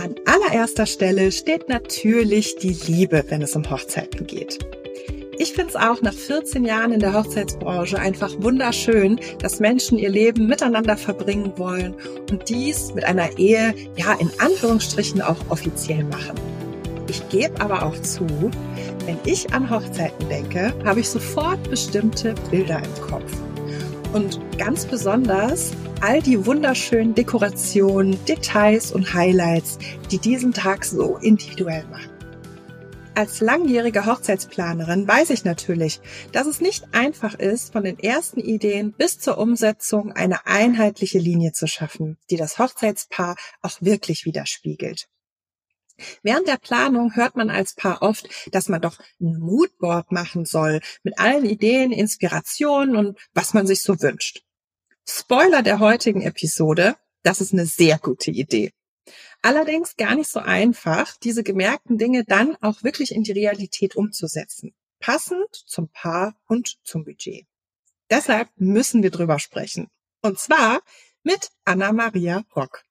An 0.00 0.14
allererster 0.24 0.86
Stelle 0.86 1.30
steht 1.30 1.68
natürlich 1.68 2.56
die 2.56 2.74
Liebe, 2.86 3.22
wenn 3.28 3.42
es 3.42 3.54
um 3.54 3.68
Hochzeiten 3.70 4.26
geht. 4.26 4.58
Ich 5.38 5.52
finde 5.52 5.68
es 5.68 5.76
auch 5.76 6.00
nach 6.00 6.14
14 6.14 6.64
Jahren 6.64 6.92
in 6.92 7.00
der 7.00 7.12
Hochzeitsbranche 7.12 7.98
einfach 7.98 8.32
wunderschön, 8.38 9.20
dass 9.42 9.60
Menschen 9.60 9.98
ihr 9.98 10.08
Leben 10.08 10.46
miteinander 10.46 10.96
verbringen 10.96 11.52
wollen 11.56 11.94
und 12.30 12.48
dies 12.48 12.94
mit 12.94 13.04
einer 13.04 13.38
Ehe, 13.38 13.74
ja, 13.98 14.14
in 14.14 14.30
Anführungsstrichen 14.38 15.20
auch 15.20 15.36
offiziell 15.50 16.04
machen. 16.04 16.40
Ich 17.06 17.28
gebe 17.28 17.60
aber 17.60 17.82
auch 17.84 18.00
zu, 18.00 18.26
wenn 19.04 19.18
ich 19.26 19.52
an 19.52 19.68
Hochzeiten 19.68 20.30
denke, 20.30 20.72
habe 20.82 21.00
ich 21.00 21.10
sofort 21.10 21.68
bestimmte 21.68 22.34
Bilder 22.50 22.78
im 22.78 23.02
Kopf. 23.02 23.39
Und 24.12 24.40
ganz 24.58 24.86
besonders 24.86 25.70
all 26.00 26.20
die 26.20 26.44
wunderschönen 26.44 27.14
Dekorationen, 27.14 28.18
Details 28.24 28.90
und 28.90 29.14
Highlights, 29.14 29.78
die 30.10 30.18
diesen 30.18 30.52
Tag 30.52 30.84
so 30.84 31.16
individuell 31.18 31.84
machen. 31.84 32.10
Als 33.14 33.40
langjährige 33.40 34.06
Hochzeitsplanerin 34.06 35.06
weiß 35.06 35.30
ich 35.30 35.44
natürlich, 35.44 36.00
dass 36.32 36.46
es 36.46 36.60
nicht 36.60 36.92
einfach 36.92 37.34
ist, 37.34 37.72
von 37.72 37.84
den 37.84 37.98
ersten 37.98 38.40
Ideen 38.40 38.92
bis 38.92 39.18
zur 39.18 39.38
Umsetzung 39.38 40.12
eine 40.12 40.46
einheitliche 40.46 41.18
Linie 41.18 41.52
zu 41.52 41.68
schaffen, 41.68 42.18
die 42.30 42.36
das 42.36 42.58
Hochzeitspaar 42.58 43.36
auch 43.62 43.76
wirklich 43.80 44.24
widerspiegelt. 44.24 45.08
Während 46.22 46.48
der 46.48 46.56
Planung 46.56 47.14
hört 47.14 47.36
man 47.36 47.50
als 47.50 47.74
Paar 47.74 48.02
oft, 48.02 48.28
dass 48.52 48.68
man 48.68 48.80
doch 48.80 48.98
ein 49.20 49.38
Moodboard 49.38 50.12
machen 50.12 50.44
soll 50.44 50.80
mit 51.02 51.18
allen 51.18 51.44
Ideen, 51.44 51.92
Inspirationen 51.92 52.96
und 52.96 53.18
was 53.32 53.54
man 53.54 53.66
sich 53.66 53.82
so 53.82 54.00
wünscht. 54.00 54.42
Spoiler 55.08 55.62
der 55.62 55.80
heutigen 55.80 56.22
Episode, 56.22 56.96
das 57.22 57.40
ist 57.40 57.52
eine 57.52 57.66
sehr 57.66 57.98
gute 57.98 58.30
Idee. 58.30 58.72
Allerdings 59.42 59.96
gar 59.96 60.14
nicht 60.14 60.30
so 60.30 60.40
einfach, 60.40 61.16
diese 61.16 61.42
gemerkten 61.42 61.96
Dinge 61.96 62.24
dann 62.24 62.56
auch 62.60 62.82
wirklich 62.82 63.14
in 63.14 63.22
die 63.22 63.32
Realität 63.32 63.96
umzusetzen. 63.96 64.74
Passend 64.98 65.48
zum 65.52 65.88
Paar 65.88 66.34
und 66.46 66.78
zum 66.84 67.04
Budget. 67.04 67.46
Deshalb 68.10 68.50
müssen 68.56 69.02
wir 69.02 69.10
drüber 69.10 69.38
sprechen. 69.38 69.88
Und 70.20 70.38
zwar 70.38 70.82
mit 71.22 71.50
Anna-Maria 71.64 72.44
Rock. 72.54 72.84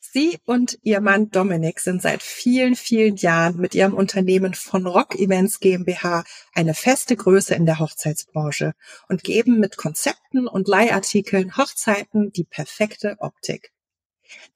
Sie 0.00 0.38
und 0.44 0.78
ihr 0.82 1.00
Mann 1.00 1.30
Dominik 1.30 1.80
sind 1.80 2.00
seit 2.00 2.22
vielen, 2.22 2.76
vielen 2.76 3.16
Jahren 3.16 3.56
mit 3.56 3.74
ihrem 3.74 3.94
Unternehmen 3.94 4.54
von 4.54 4.86
Rock 4.86 5.16
Events 5.16 5.60
GmbH 5.60 6.24
eine 6.54 6.74
feste 6.74 7.14
Größe 7.14 7.54
in 7.54 7.66
der 7.66 7.78
Hochzeitsbranche 7.78 8.74
und 9.08 9.22
geben 9.22 9.60
mit 9.60 9.76
Konzepten 9.76 10.48
und 10.48 10.68
Leihartikeln 10.68 11.56
Hochzeiten 11.56 12.32
die 12.32 12.44
perfekte 12.44 13.16
Optik. 13.18 13.72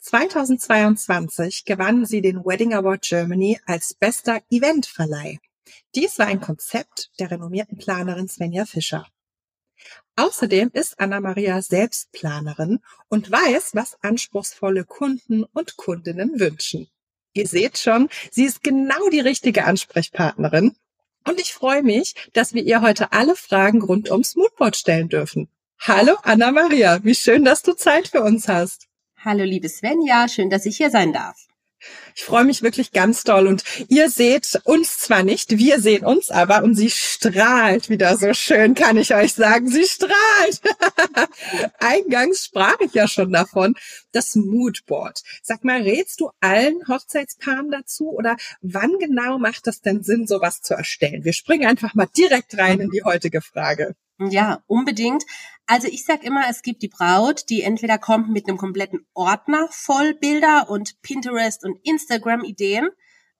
2022 0.01 1.65
gewannen 1.65 2.07
sie 2.07 2.21
den 2.21 2.45
Wedding 2.45 2.75
Award 2.75 3.03
Germany 3.03 3.61
als 3.67 3.95
bester 3.95 4.43
Eventverleih. 4.51 5.39
Dies 5.95 6.19
war 6.19 6.27
ein 6.27 6.41
Konzept 6.41 7.11
der 7.19 7.31
renommierten 7.31 7.79
Planerin 7.79 8.29
Svenja 8.29 8.65
Fischer. 8.67 9.07
Außerdem 10.17 10.71
ist 10.73 11.01
Anna-Maria 11.01 11.63
selbst 11.63 12.13
Planerin 12.13 12.81
und 13.09 13.31
weiß, 13.31 13.71
was 13.75 13.97
anspruchsvolle 14.03 14.85
Kunden 14.85 15.45
und 15.45 15.77
Kundinnen 15.77 16.39
wünschen. 16.39 16.89
Ihr 17.35 17.47
seht 17.47 17.79
schon, 17.79 18.11
sie 18.31 18.45
ist 18.45 18.63
genau 18.63 19.09
die 19.11 19.21
richtige 19.21 19.65
Ansprechpartnerin. 19.65 20.77
Und 21.27 21.41
ich 21.41 21.55
freue 21.55 21.83
mich, 21.83 22.15
dass 22.35 22.53
wir 22.53 22.63
ihr 22.63 22.83
heute 22.83 23.13
alle 23.13 23.37
Fragen 23.37 23.83
rund 23.83 24.11
ums 24.11 24.37
Moodboard 24.37 24.77
stellen 24.77 25.09
dürfen. 25.09 25.49
Hallo 25.81 26.17
Anna-Maria, 26.23 27.03
wie 27.05 27.15
schön, 27.15 27.45
dass 27.45 27.63
du 27.63 27.73
Zeit 27.73 28.09
für 28.09 28.23
uns 28.23 28.49
hast. 28.49 28.89
Hallo 29.17 29.45
liebe 29.45 29.69
Svenja, 29.69 30.29
schön, 30.29 30.51
dass 30.51 30.67
ich 30.67 30.77
hier 30.77 30.91
sein 30.91 31.13
darf. 31.13 31.37
Ich 32.15 32.25
freue 32.25 32.45
mich 32.45 32.63
wirklich 32.63 32.93
ganz 32.93 33.25
doll 33.25 33.47
und 33.47 33.65
ihr 33.89 34.11
seht 34.11 34.61
uns 34.65 34.99
zwar 34.99 35.23
nicht, 35.23 35.57
wir 35.59 35.81
sehen 35.81 36.05
uns 36.05 36.31
aber 36.31 36.63
und 36.63 36.75
sie 36.75 36.91
strahlt 36.91 37.89
wieder 37.89 38.17
so 38.17 38.35
schön, 38.35 38.75
kann 38.75 38.97
ich 38.97 39.15
euch 39.15 39.35
sagen. 39.35 39.69
Sie 39.69 39.85
strahlt. 39.85 40.61
Eingangs 41.79 42.45
sprach 42.45 42.79
ich 42.81 42.93
ja 42.95 43.09
schon 43.09 43.33
davon, 43.33 43.75
das 44.13 44.35
Moodboard. 44.35 45.23
Sag 45.43 45.65
mal, 45.65 45.83
rätst 45.83 46.21
du 46.21 46.31
allen 46.41 46.87
Hochzeitspaaren 46.89 47.71
dazu 47.71 48.11
oder 48.11 48.37
wann 48.61 48.99
genau 48.99 49.39
macht 49.39 49.67
das 49.67 49.81
denn 49.81 50.03
Sinn, 50.03 50.27
sowas 50.27 50.61
zu 50.61 50.75
erstellen? 50.75 51.25
Wir 51.25 51.33
springen 51.33 51.67
einfach 51.67 51.95
mal 51.95 52.09
direkt 52.17 52.59
rein 52.59 52.81
in 52.81 52.91
die 52.91 53.03
heutige 53.05 53.41
Frage. 53.41 53.95
Ja, 54.31 54.63
unbedingt. 54.67 55.25
Also 55.67 55.89
ich 55.89 56.05
sag 56.05 56.25
immer, 56.25 56.49
es 56.49 56.63
gibt 56.63 56.83
die 56.83 56.89
Braut, 56.89 57.49
die 57.49 57.63
entweder 57.63 57.99
kommt 57.99 58.29
mit 58.31 58.49
einem 58.49 58.59
kompletten 58.59 59.07
Ordner 59.15 59.69
voll 59.71 60.15
Bilder 60.15 60.69
und 60.69 61.01
Pinterest 61.03 61.65
und 61.65 61.79
Instagram 61.85 62.43
Ideen, 62.43 62.89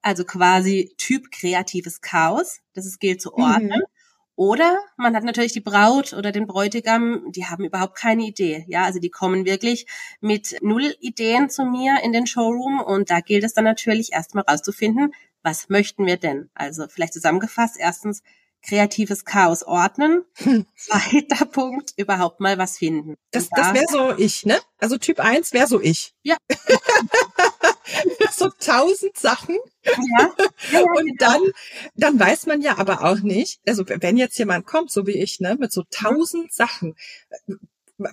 also 0.01 0.23
quasi 0.23 0.93
Typ 0.97 1.31
kreatives 1.31 2.01
Chaos, 2.01 2.61
das 2.73 2.85
es 2.85 2.99
gilt 2.99 3.21
zu 3.21 3.31
mhm. 3.35 3.43
ordnen. 3.43 3.79
Mhm. 3.79 3.93
Oder 4.35 4.79
man 4.97 5.15
hat 5.15 5.23
natürlich 5.23 5.53
die 5.53 5.61
Braut 5.61 6.13
oder 6.13 6.31
den 6.31 6.47
Bräutigam, 6.47 7.31
die 7.31 7.45
haben 7.45 7.65
überhaupt 7.65 7.95
keine 7.95 8.23
Idee. 8.23 8.65
Ja, 8.67 8.83
also 8.83 8.99
die 8.99 9.11
kommen 9.11 9.45
wirklich 9.45 9.85
mit 10.21 10.57
null 10.61 10.95
Ideen 10.99 11.51
zu 11.51 11.65
mir 11.65 11.99
in 12.03 12.13
den 12.13 12.25
Showroom 12.25 12.79
und 12.81 13.11
da 13.11 13.19
gilt 13.19 13.43
es 13.43 13.53
dann 13.53 13.65
natürlich 13.65 14.11
erstmal 14.11 14.43
rauszufinden, 14.45 15.13
was 15.43 15.69
möchten 15.69 16.05
wir 16.07 16.17
denn? 16.17 16.49
Also 16.55 16.87
vielleicht 16.87 17.13
zusammengefasst, 17.13 17.75
erstens, 17.77 18.23
kreatives 18.63 19.25
Chaos 19.25 19.63
ordnen. 19.63 20.23
Hm. 20.35 20.65
Zweiter 20.75 21.45
Punkt, 21.51 21.93
überhaupt 21.97 22.39
mal 22.39 22.57
was 22.57 22.77
finden. 22.77 23.15
Das, 23.31 23.49
da, 23.49 23.61
das 23.61 23.73
wäre 23.73 23.85
so 23.89 24.17
ich, 24.17 24.45
ne? 24.45 24.59
Also 24.79 24.97
Typ 24.97 25.19
1 25.19 25.53
wäre 25.53 25.67
so 25.67 25.79
ich. 25.79 26.13
Ja. 26.23 26.37
so 28.31 28.49
tausend 28.49 29.17
Sachen. 29.17 29.57
Ja. 29.83 30.33
ja 30.71 30.79
Und 30.95 31.05
genau. 31.05 31.15
dann, 31.19 31.41
dann 31.95 32.19
weiß 32.19 32.45
man 32.47 32.61
ja 32.61 32.77
aber 32.77 33.03
auch 33.03 33.19
nicht, 33.19 33.59
also 33.67 33.83
wenn 33.87 34.17
jetzt 34.17 34.37
jemand 34.39 34.65
kommt, 34.65 34.91
so 34.91 35.05
wie 35.05 35.21
ich, 35.21 35.39
ne, 35.39 35.55
mit 35.59 35.71
so 35.71 35.83
tausend 35.89 36.45
mhm. 36.45 36.49
Sachen, 36.51 36.95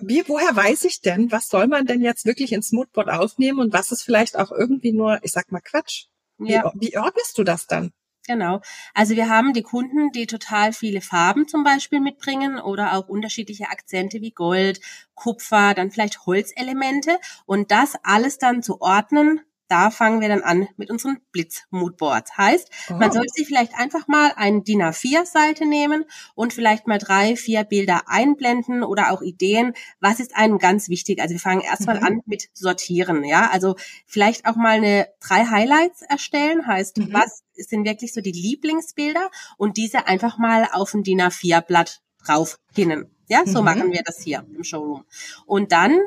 wie, 0.01 0.23
woher 0.27 0.55
weiß 0.55 0.83
ich 0.85 1.01
denn, 1.01 1.31
was 1.31 1.49
soll 1.49 1.67
man 1.67 1.85
denn 1.85 2.01
jetzt 2.01 2.25
wirklich 2.25 2.51
ins 2.53 2.71
Moodboard 2.71 3.09
aufnehmen 3.09 3.59
und 3.59 3.73
was 3.73 3.91
ist 3.91 4.03
vielleicht 4.03 4.37
auch 4.37 4.51
irgendwie 4.51 4.91
nur, 4.91 5.19
ich 5.23 5.31
sag 5.31 5.51
mal 5.51 5.61
Quatsch? 5.61 6.05
Wie, 6.37 6.53
ja. 6.53 6.71
wie 6.75 6.97
ordnest 6.97 7.37
du 7.37 7.43
das 7.43 7.67
dann? 7.67 7.91
Genau. 8.27 8.61
Also 8.93 9.15
wir 9.15 9.29
haben 9.29 9.53
die 9.53 9.63
Kunden, 9.63 10.11
die 10.11 10.27
total 10.27 10.73
viele 10.73 11.01
Farben 11.01 11.47
zum 11.47 11.63
Beispiel 11.63 11.99
mitbringen 11.99 12.59
oder 12.59 12.93
auch 12.95 13.07
unterschiedliche 13.09 13.69
Akzente 13.69 14.21
wie 14.21 14.31
Gold, 14.31 14.79
Kupfer, 15.15 15.73
dann 15.73 15.89
vielleicht 15.91 16.25
Holzelemente 16.27 17.17
und 17.45 17.71
das 17.71 17.95
alles 18.03 18.37
dann 18.37 18.61
zu 18.61 18.79
ordnen 18.81 19.41
da 19.71 19.89
fangen 19.89 20.19
wir 20.19 20.27
dann 20.27 20.41
an 20.41 20.67
mit 20.75 20.91
unseren 20.91 21.19
Blitz-Moodboards. 21.31 22.37
Heißt, 22.37 22.69
oh. 22.89 22.95
man 22.95 23.11
sollte 23.13 23.31
sich 23.33 23.47
vielleicht 23.47 23.73
einfach 23.75 24.05
mal 24.07 24.33
eine 24.35 24.61
DIN 24.61 24.81
A4-Seite 24.81 25.65
nehmen 25.65 26.03
und 26.35 26.51
vielleicht 26.53 26.87
mal 26.87 26.97
drei, 26.97 27.37
vier 27.37 27.63
Bilder 27.63 28.01
einblenden 28.07 28.83
oder 28.83 29.11
auch 29.11 29.21
Ideen. 29.21 29.73
Was 30.01 30.19
ist 30.19 30.35
einem 30.35 30.57
ganz 30.57 30.89
wichtig? 30.89 31.21
Also 31.21 31.33
wir 31.33 31.39
fangen 31.39 31.61
erstmal 31.61 31.99
mhm. 31.99 32.05
an 32.05 32.21
mit 32.25 32.49
Sortieren, 32.53 33.23
ja. 33.23 33.49
Also 33.49 33.77
vielleicht 34.05 34.45
auch 34.45 34.57
mal 34.57 34.75
eine 34.75 35.07
drei 35.21 35.45
Highlights 35.45 36.01
erstellen. 36.01 36.67
Heißt, 36.67 36.97
mhm. 36.97 37.13
was 37.13 37.43
sind 37.53 37.85
wirklich 37.85 38.13
so 38.13 38.19
die 38.19 38.33
Lieblingsbilder 38.33 39.31
und 39.57 39.77
diese 39.77 40.05
einfach 40.05 40.37
mal 40.37 40.67
auf 40.73 40.93
ein 40.93 41.03
DIN 41.03 41.21
A4-Blatt 41.21 42.01
drauf 42.25 42.59
hinnen. 42.73 43.15
Ja, 43.29 43.45
so 43.45 43.59
mhm. 43.59 43.65
machen 43.65 43.91
wir 43.93 44.03
das 44.03 44.21
hier 44.21 44.45
im 44.53 44.65
Showroom. 44.65 45.05
Und 45.45 45.71
dann 45.71 45.97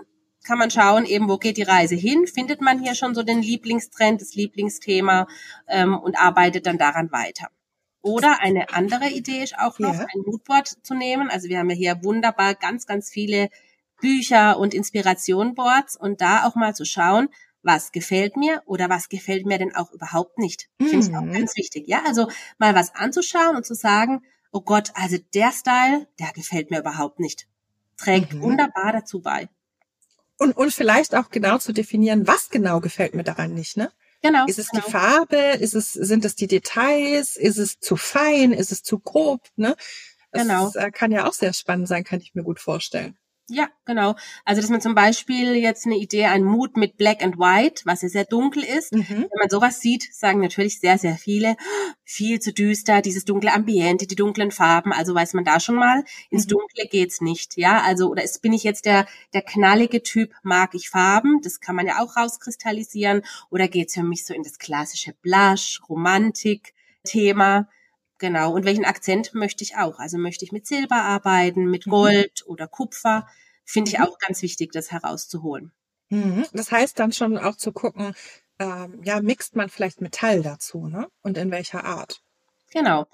kann 0.44 0.58
man 0.58 0.70
schauen, 0.70 1.04
eben 1.06 1.28
wo 1.28 1.38
geht 1.38 1.56
die 1.56 1.62
Reise 1.62 1.94
hin, 1.94 2.26
findet 2.26 2.60
man 2.60 2.80
hier 2.80 2.94
schon 2.94 3.14
so 3.14 3.22
den 3.22 3.42
Lieblingstrend, 3.42 4.20
das 4.20 4.34
Lieblingsthema 4.34 5.26
ähm, 5.66 5.98
und 5.98 6.18
arbeitet 6.18 6.66
dann 6.66 6.78
daran 6.78 7.10
weiter. 7.10 7.48
Oder 8.02 8.40
eine 8.40 8.70
andere 8.74 9.08
Idee 9.08 9.42
ist 9.42 9.58
auch 9.58 9.78
noch, 9.78 9.94
ja. 9.94 10.00
ein 10.00 10.22
Moodboard 10.26 10.68
zu 10.68 10.94
nehmen. 10.94 11.30
Also 11.30 11.48
wir 11.48 11.58
haben 11.58 11.70
ja 11.70 11.76
hier 11.76 12.04
wunderbar 12.04 12.54
ganz, 12.54 12.86
ganz 12.86 13.08
viele 13.08 13.48
Bücher 14.00 14.58
und 14.58 14.74
Inspirationboards 14.74 15.96
und 15.96 16.20
da 16.20 16.46
auch 16.46 16.54
mal 16.54 16.74
zu 16.74 16.84
schauen, 16.84 17.28
was 17.62 17.92
gefällt 17.92 18.36
mir 18.36 18.62
oder 18.66 18.90
was 18.90 19.08
gefällt 19.08 19.46
mir 19.46 19.56
denn 19.56 19.74
auch 19.74 19.90
überhaupt 19.90 20.38
nicht. 20.38 20.68
Mhm. 20.78 20.86
Finde 20.88 21.06
ich 21.06 21.16
auch 21.16 21.32
ganz 21.32 21.56
wichtig. 21.56 21.88
Ja, 21.88 22.02
also 22.06 22.28
mal 22.58 22.74
was 22.74 22.94
anzuschauen 22.94 23.56
und 23.56 23.64
zu 23.64 23.74
sagen, 23.74 24.22
oh 24.52 24.60
Gott, 24.60 24.90
also 24.94 25.16
der 25.32 25.50
Style, 25.50 26.06
der 26.18 26.32
gefällt 26.34 26.70
mir 26.70 26.80
überhaupt 26.80 27.20
nicht. 27.20 27.48
Trägt 27.96 28.34
mhm. 28.34 28.42
wunderbar 28.42 28.92
dazu 28.92 29.22
bei. 29.22 29.48
Und, 30.38 30.56
und 30.56 30.72
vielleicht 30.72 31.14
auch 31.14 31.30
genau 31.30 31.58
zu 31.58 31.72
definieren, 31.72 32.26
was 32.26 32.50
genau 32.50 32.80
gefällt 32.80 33.14
mir 33.14 33.24
daran 33.24 33.54
nicht, 33.54 33.76
ne? 33.76 33.92
Genau. 34.22 34.46
Ist 34.46 34.58
es 34.58 34.70
genau. 34.70 34.82
die 34.84 34.90
Farbe? 34.90 35.36
Ist 35.36 35.74
es, 35.74 35.92
sind 35.92 36.24
es 36.24 36.34
die 36.34 36.46
Details? 36.46 37.36
Ist 37.36 37.58
es 37.58 37.78
zu 37.78 37.96
fein? 37.96 38.52
Ist 38.52 38.72
es 38.72 38.82
zu 38.82 38.98
grob? 38.98 39.42
Ne? 39.56 39.76
Das 40.32 40.42
genau. 40.42 40.72
Äh, 40.74 40.90
kann 40.90 41.12
ja 41.12 41.28
auch 41.28 41.34
sehr 41.34 41.52
spannend 41.52 41.88
sein, 41.88 42.04
kann 42.04 42.20
ich 42.20 42.34
mir 42.34 42.42
gut 42.42 42.58
vorstellen. 42.58 43.18
Ja, 43.50 43.68
genau. 43.84 44.14
Also 44.46 44.62
dass 44.62 44.70
man 44.70 44.80
zum 44.80 44.94
Beispiel 44.94 45.54
jetzt 45.54 45.84
eine 45.84 45.96
Idee, 45.96 46.24
ein 46.26 46.44
Mut 46.44 46.78
mit 46.78 46.96
Black 46.96 47.22
and 47.22 47.38
White, 47.38 47.82
was 47.84 48.00
ja 48.00 48.08
sehr 48.08 48.24
dunkel 48.24 48.62
ist. 48.64 48.94
Mhm. 48.94 49.06
Wenn 49.08 49.38
man 49.38 49.50
sowas 49.50 49.80
sieht, 49.80 50.14
sagen 50.14 50.40
natürlich 50.40 50.80
sehr, 50.80 50.96
sehr 50.96 51.16
viele, 51.16 51.56
viel 52.04 52.40
zu 52.40 52.54
düster, 52.54 53.02
dieses 53.02 53.26
dunkle 53.26 53.52
Ambiente, 53.52 54.06
die 54.06 54.14
dunklen 54.16 54.50
Farben. 54.50 54.94
Also 54.94 55.14
weiß 55.14 55.34
man 55.34 55.44
da 55.44 55.60
schon 55.60 55.74
mal, 55.74 56.04
ins 56.30 56.46
mhm. 56.46 56.50
Dunkle 56.50 56.86
geht's 56.90 57.20
nicht. 57.20 57.58
Ja, 57.58 57.82
also 57.82 58.08
oder 58.08 58.22
ist, 58.24 58.40
bin 58.40 58.54
ich 58.54 58.64
jetzt 58.64 58.86
der 58.86 59.06
der 59.34 59.42
knallige 59.42 60.02
Typ, 60.02 60.32
mag 60.42 60.74
ich 60.74 60.88
Farben? 60.88 61.42
Das 61.42 61.60
kann 61.60 61.76
man 61.76 61.86
ja 61.86 62.02
auch 62.02 62.16
rauskristallisieren. 62.16 63.22
Oder 63.50 63.68
geht's 63.68 63.92
für 63.92 64.02
mich 64.04 64.24
so 64.24 64.32
in 64.32 64.42
das 64.42 64.58
klassische 64.58 65.12
Blush, 65.20 65.82
Romantik 65.90 66.72
Thema? 67.04 67.68
Genau. 68.24 68.54
Und 68.54 68.64
welchen 68.64 68.86
Akzent 68.86 69.34
möchte 69.34 69.62
ich 69.64 69.76
auch? 69.76 69.98
Also 69.98 70.16
möchte 70.16 70.46
ich 70.46 70.50
mit 70.50 70.66
Silber 70.66 70.96
arbeiten, 70.96 71.66
mit 71.66 71.86
mhm. 71.86 71.90
Gold 71.90 72.42
mhm. 72.46 72.52
oder 72.52 72.66
Kupfer? 72.66 73.28
Finde 73.66 73.90
ich 73.90 73.98
mhm. 73.98 74.06
auch 74.06 74.18
ganz 74.18 74.40
wichtig, 74.40 74.72
das 74.72 74.90
herauszuholen. 74.90 75.72
Mhm. 76.08 76.46
Das 76.54 76.72
heißt 76.72 76.98
dann 76.98 77.12
schon 77.12 77.36
auch 77.36 77.56
zu 77.56 77.70
gucken, 77.72 78.14
ähm, 78.58 79.02
ja, 79.04 79.20
mixt 79.20 79.56
man 79.56 79.68
vielleicht 79.68 80.00
Metall 80.00 80.40
dazu, 80.40 80.86
ne? 80.86 81.06
Und 81.20 81.36
in 81.36 81.50
welcher 81.50 81.84
Art? 81.84 82.22
Genau. 82.72 83.06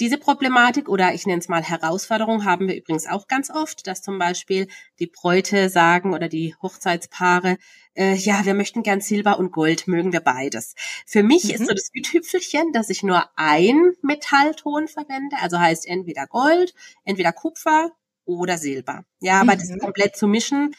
Diese 0.00 0.16
Problematik 0.16 0.88
oder 0.88 1.12
ich 1.12 1.26
nenne 1.26 1.40
es 1.40 1.48
mal 1.48 1.62
Herausforderung 1.62 2.44
haben 2.44 2.68
wir 2.68 2.76
übrigens 2.76 3.08
auch 3.08 3.26
ganz 3.26 3.50
oft, 3.50 3.86
dass 3.88 4.00
zum 4.00 4.18
Beispiel 4.18 4.68
die 5.00 5.08
Bräute 5.08 5.68
sagen 5.70 6.14
oder 6.14 6.28
die 6.28 6.54
Hochzeitspaare, 6.62 7.58
äh, 7.94 8.14
ja, 8.14 8.44
wir 8.44 8.54
möchten 8.54 8.84
gern 8.84 9.00
Silber 9.00 9.40
und 9.40 9.50
Gold, 9.50 9.88
mögen 9.88 10.12
wir 10.12 10.20
beides. 10.20 10.74
Für 11.04 11.24
mich 11.24 11.44
mhm. 11.44 11.50
ist 11.50 11.66
so 11.66 11.74
das 11.74 11.90
Güthüpfelchen, 11.92 12.72
dass 12.72 12.90
ich 12.90 13.02
nur 13.02 13.24
ein 13.34 13.92
Metallton 14.02 14.86
verwende, 14.86 15.36
also 15.40 15.58
heißt 15.58 15.88
entweder 15.88 16.28
Gold, 16.28 16.74
entweder 17.04 17.32
Kupfer 17.32 17.90
oder 18.24 18.56
Silber. 18.56 19.04
Ja, 19.20 19.40
aber 19.40 19.54
mhm. 19.54 19.58
das 19.58 19.78
komplett 19.80 20.16
zu 20.16 20.28
mischen, 20.28 20.76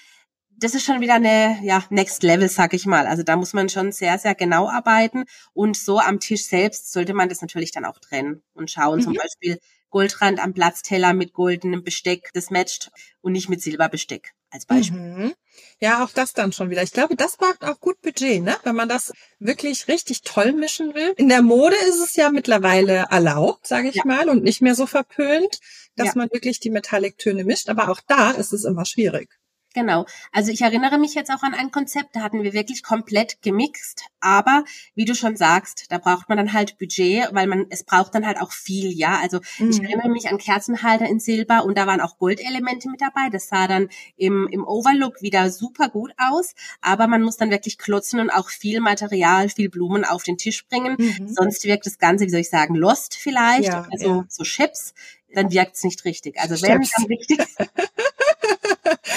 das 0.59 0.75
ist 0.75 0.85
schon 0.85 1.01
wieder 1.01 1.15
eine 1.15 1.59
ja, 1.63 1.83
Next 1.89 2.23
Level, 2.23 2.49
sag 2.49 2.73
ich 2.73 2.85
mal. 2.85 3.07
Also 3.07 3.23
da 3.23 3.35
muss 3.35 3.53
man 3.53 3.69
schon 3.69 3.91
sehr, 3.91 4.19
sehr 4.19 4.35
genau 4.35 4.69
arbeiten. 4.69 5.25
Und 5.53 5.77
so 5.77 5.99
am 5.99 6.19
Tisch 6.19 6.45
selbst 6.45 6.91
sollte 6.91 7.13
man 7.13 7.29
das 7.29 7.41
natürlich 7.41 7.71
dann 7.71 7.85
auch 7.85 7.99
trennen 7.99 8.43
und 8.53 8.69
schauen, 8.69 8.99
mhm. 8.99 9.03
zum 9.03 9.13
Beispiel 9.13 9.59
Goldrand 9.89 10.39
am 10.39 10.53
Platzteller 10.53 11.13
mit 11.13 11.33
goldenem 11.33 11.83
Besteck, 11.83 12.29
das 12.33 12.51
matcht 12.51 12.91
und 13.21 13.31
nicht 13.31 13.49
mit 13.49 13.61
Silberbesteck 13.61 14.33
als 14.51 14.65
Beispiel. 14.65 14.99
Mhm. 14.99 15.33
Ja, 15.79 16.03
auch 16.03 16.11
das 16.11 16.33
dann 16.33 16.51
schon 16.51 16.69
wieder. 16.69 16.83
Ich 16.83 16.91
glaube, 16.91 17.15
das 17.15 17.37
braucht 17.37 17.63
auch 17.63 17.79
gut 17.79 17.99
Budget, 18.01 18.43
ne? 18.43 18.55
Wenn 18.63 18.75
man 18.75 18.87
das 18.87 19.11
wirklich 19.39 19.87
richtig 19.87 20.21
toll 20.21 20.53
mischen 20.53 20.93
will. 20.93 21.13
In 21.17 21.29
der 21.29 21.41
Mode 21.41 21.75
ist 21.87 21.99
es 21.99 22.15
ja 22.15 22.29
mittlerweile 22.29 23.07
erlaubt, 23.09 23.65
sage 23.65 23.89
ich 23.89 23.95
ja. 23.95 24.05
mal, 24.05 24.29
und 24.29 24.43
nicht 24.43 24.61
mehr 24.61 24.75
so 24.75 24.85
verpönt, 24.85 25.59
dass 25.95 26.07
ja. 26.07 26.13
man 26.15 26.29
wirklich 26.31 26.59
die 26.59 26.69
Metalliktöne 26.69 27.43
mischt. 27.43 27.69
Aber 27.69 27.89
auch 27.89 28.01
da 28.07 28.31
ist 28.31 28.53
es 28.53 28.65
immer 28.65 28.85
schwierig. 28.85 29.38
Genau. 29.75 30.05
Also 30.31 30.51
ich 30.51 30.61
erinnere 30.61 30.97
mich 30.97 31.13
jetzt 31.13 31.29
auch 31.29 31.43
an 31.43 31.53
ein 31.53 31.69
Konzept, 31.69 32.15
da 32.15 32.21
hatten 32.21 32.41
wir 32.41 32.53
wirklich 32.53 32.81
komplett 32.81 33.41
gemixt. 33.43 34.03
Aber 34.19 34.63
wie 34.95 35.05
du 35.05 35.13
schon 35.13 35.35
sagst, 35.35 35.85
da 35.89 35.99
braucht 35.99 36.27
man 36.27 36.37
dann 36.37 36.53
halt 36.53 36.79
Budget, 36.79 37.29
weil 37.33 37.45
man, 37.45 37.67
es 37.69 37.83
braucht 37.83 38.15
dann 38.15 38.25
halt 38.25 38.41
auch 38.41 38.51
viel, 38.51 38.91
ja. 38.91 39.19
Also 39.21 39.39
mhm. 39.59 39.69
ich 39.69 39.81
erinnere 39.81 40.09
mich 40.09 40.27
an 40.27 40.39
Kerzenhalter 40.39 41.05
in 41.05 41.19
Silber 41.19 41.65
und 41.65 41.77
da 41.77 41.85
waren 41.85 42.01
auch 42.01 42.17
Goldelemente 42.17 42.89
mit 42.89 43.01
dabei. 43.01 43.29
Das 43.31 43.47
sah 43.47 43.67
dann 43.67 43.89
im, 44.17 44.47
im 44.51 44.65
Overlook 44.65 45.21
wieder 45.21 45.51
super 45.51 45.89
gut 45.89 46.11
aus. 46.17 46.55
Aber 46.81 47.07
man 47.07 47.21
muss 47.21 47.37
dann 47.37 47.51
wirklich 47.51 47.77
klotzen 47.77 48.19
und 48.19 48.31
auch 48.31 48.49
viel 48.49 48.81
Material, 48.81 49.49
viel 49.49 49.69
Blumen 49.69 50.03
auf 50.03 50.23
den 50.23 50.37
Tisch 50.37 50.65
bringen. 50.65 50.95
Mhm. 50.97 51.27
Sonst 51.27 51.63
wirkt 51.65 51.85
das 51.85 51.99
Ganze, 51.99 52.25
wie 52.25 52.29
soll 52.29 52.41
ich 52.41 52.49
sagen, 52.49 52.73
lost 52.73 53.15
vielleicht. 53.15 53.65
Ja, 53.65 53.87
also 53.91 54.07
ja. 54.07 54.25
so 54.27 54.43
Chips 54.43 54.93
dann 55.33 55.51
wirkt 55.51 55.75
es 55.75 55.83
nicht 55.83 56.05
richtig. 56.05 56.39
Also 56.39 56.61
wenn 56.61 56.81
dann 56.81 57.05
richtig. 57.05 57.39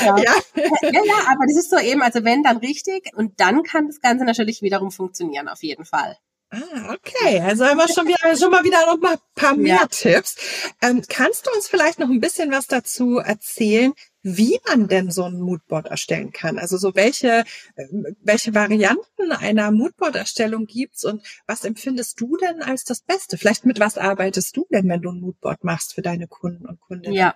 ja. 0.02 0.16
ja. 0.18 0.34
ja, 0.82 1.04
ja, 1.04 1.14
aber 1.28 1.46
das 1.46 1.56
ist 1.56 1.70
so 1.70 1.78
eben, 1.78 2.02
also 2.02 2.24
wenn 2.24 2.42
dann 2.42 2.58
richtig 2.58 3.10
und 3.14 3.40
dann 3.40 3.62
kann 3.62 3.86
das 3.86 4.00
Ganze 4.00 4.24
natürlich 4.24 4.62
wiederum 4.62 4.90
funktionieren, 4.90 5.48
auf 5.48 5.62
jeden 5.62 5.84
Fall. 5.84 6.16
Ah, 6.52 6.92
okay. 6.92 7.40
Also 7.40 7.64
haben 7.64 7.78
wir 7.78 7.88
schon 7.88 8.06
wieder 8.06 8.36
schon 8.36 8.50
mal 8.50 8.62
wieder 8.62 8.84
noch 8.84 8.98
mal 8.98 9.14
ein 9.14 9.18
paar 9.34 9.56
mehr 9.56 9.76
ja. 9.76 9.86
Tipps. 9.86 10.36
Ähm, 10.82 11.02
kannst 11.08 11.46
du 11.46 11.50
uns 11.50 11.66
vielleicht 11.66 11.98
noch 11.98 12.10
ein 12.10 12.20
bisschen 12.20 12.50
was 12.50 12.66
dazu 12.66 13.16
erzählen, 13.16 13.94
wie 14.20 14.60
man 14.68 14.86
denn 14.86 15.10
so 15.10 15.24
ein 15.24 15.40
Moodboard 15.40 15.86
erstellen 15.86 16.30
kann? 16.30 16.58
Also 16.58 16.76
so 16.76 16.94
welche 16.94 17.44
ähm, 17.78 18.04
welche 18.20 18.54
Varianten 18.54 19.32
einer 19.32 19.70
Moodboard-Erstellung 19.70 20.66
gibt's 20.66 21.06
und 21.06 21.26
was 21.46 21.64
empfindest 21.64 22.20
du 22.20 22.36
denn 22.36 22.60
als 22.60 22.84
das 22.84 23.00
Beste? 23.00 23.38
Vielleicht 23.38 23.64
mit 23.64 23.80
was 23.80 23.96
arbeitest 23.96 24.54
du 24.54 24.66
denn, 24.70 24.86
wenn 24.90 25.00
du 25.00 25.10
ein 25.10 25.20
Moodboard 25.20 25.64
machst 25.64 25.94
für 25.94 26.02
deine 26.02 26.28
Kunden 26.28 26.66
und 26.66 26.80
Kundinnen? 26.80 27.16
Ja, 27.16 27.34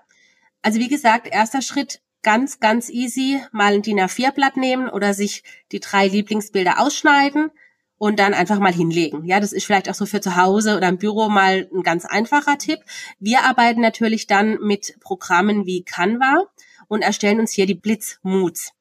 also 0.60 0.78
wie 0.78 0.88
gesagt, 0.88 1.26
erster 1.28 1.62
Schritt 1.62 2.02
ganz 2.26 2.58
ganz 2.58 2.90
easy, 2.90 3.40
mal 3.52 3.72
ein 3.72 3.82
DIN 3.82 4.00
A4-Blatt 4.00 4.56
nehmen 4.56 4.88
oder 4.88 5.14
sich 5.14 5.44
die 5.70 5.78
drei 5.78 6.08
Lieblingsbilder 6.08 6.80
ausschneiden 6.80 7.52
und 7.98 8.18
dann 8.18 8.34
einfach 8.34 8.58
mal 8.58 8.72
hinlegen. 8.72 9.24
Ja, 9.26 9.38
das 9.38 9.52
ist 9.52 9.64
vielleicht 9.64 9.88
auch 9.88 9.94
so 9.94 10.06
für 10.06 10.20
zu 10.20 10.34
Hause 10.34 10.76
oder 10.76 10.88
im 10.88 10.98
Büro 10.98 11.28
mal 11.28 11.70
ein 11.72 11.84
ganz 11.84 12.04
einfacher 12.04 12.58
Tipp. 12.58 12.80
Wir 13.20 13.44
arbeiten 13.44 13.80
natürlich 13.80 14.26
dann 14.26 14.58
mit 14.60 14.96
Programmen 14.98 15.66
wie 15.66 15.84
Canva 15.84 16.46
und 16.88 17.02
erstellen 17.02 17.38
uns 17.38 17.52
hier 17.52 17.66
die 17.66 17.76
Blitzmoods. 17.76 18.72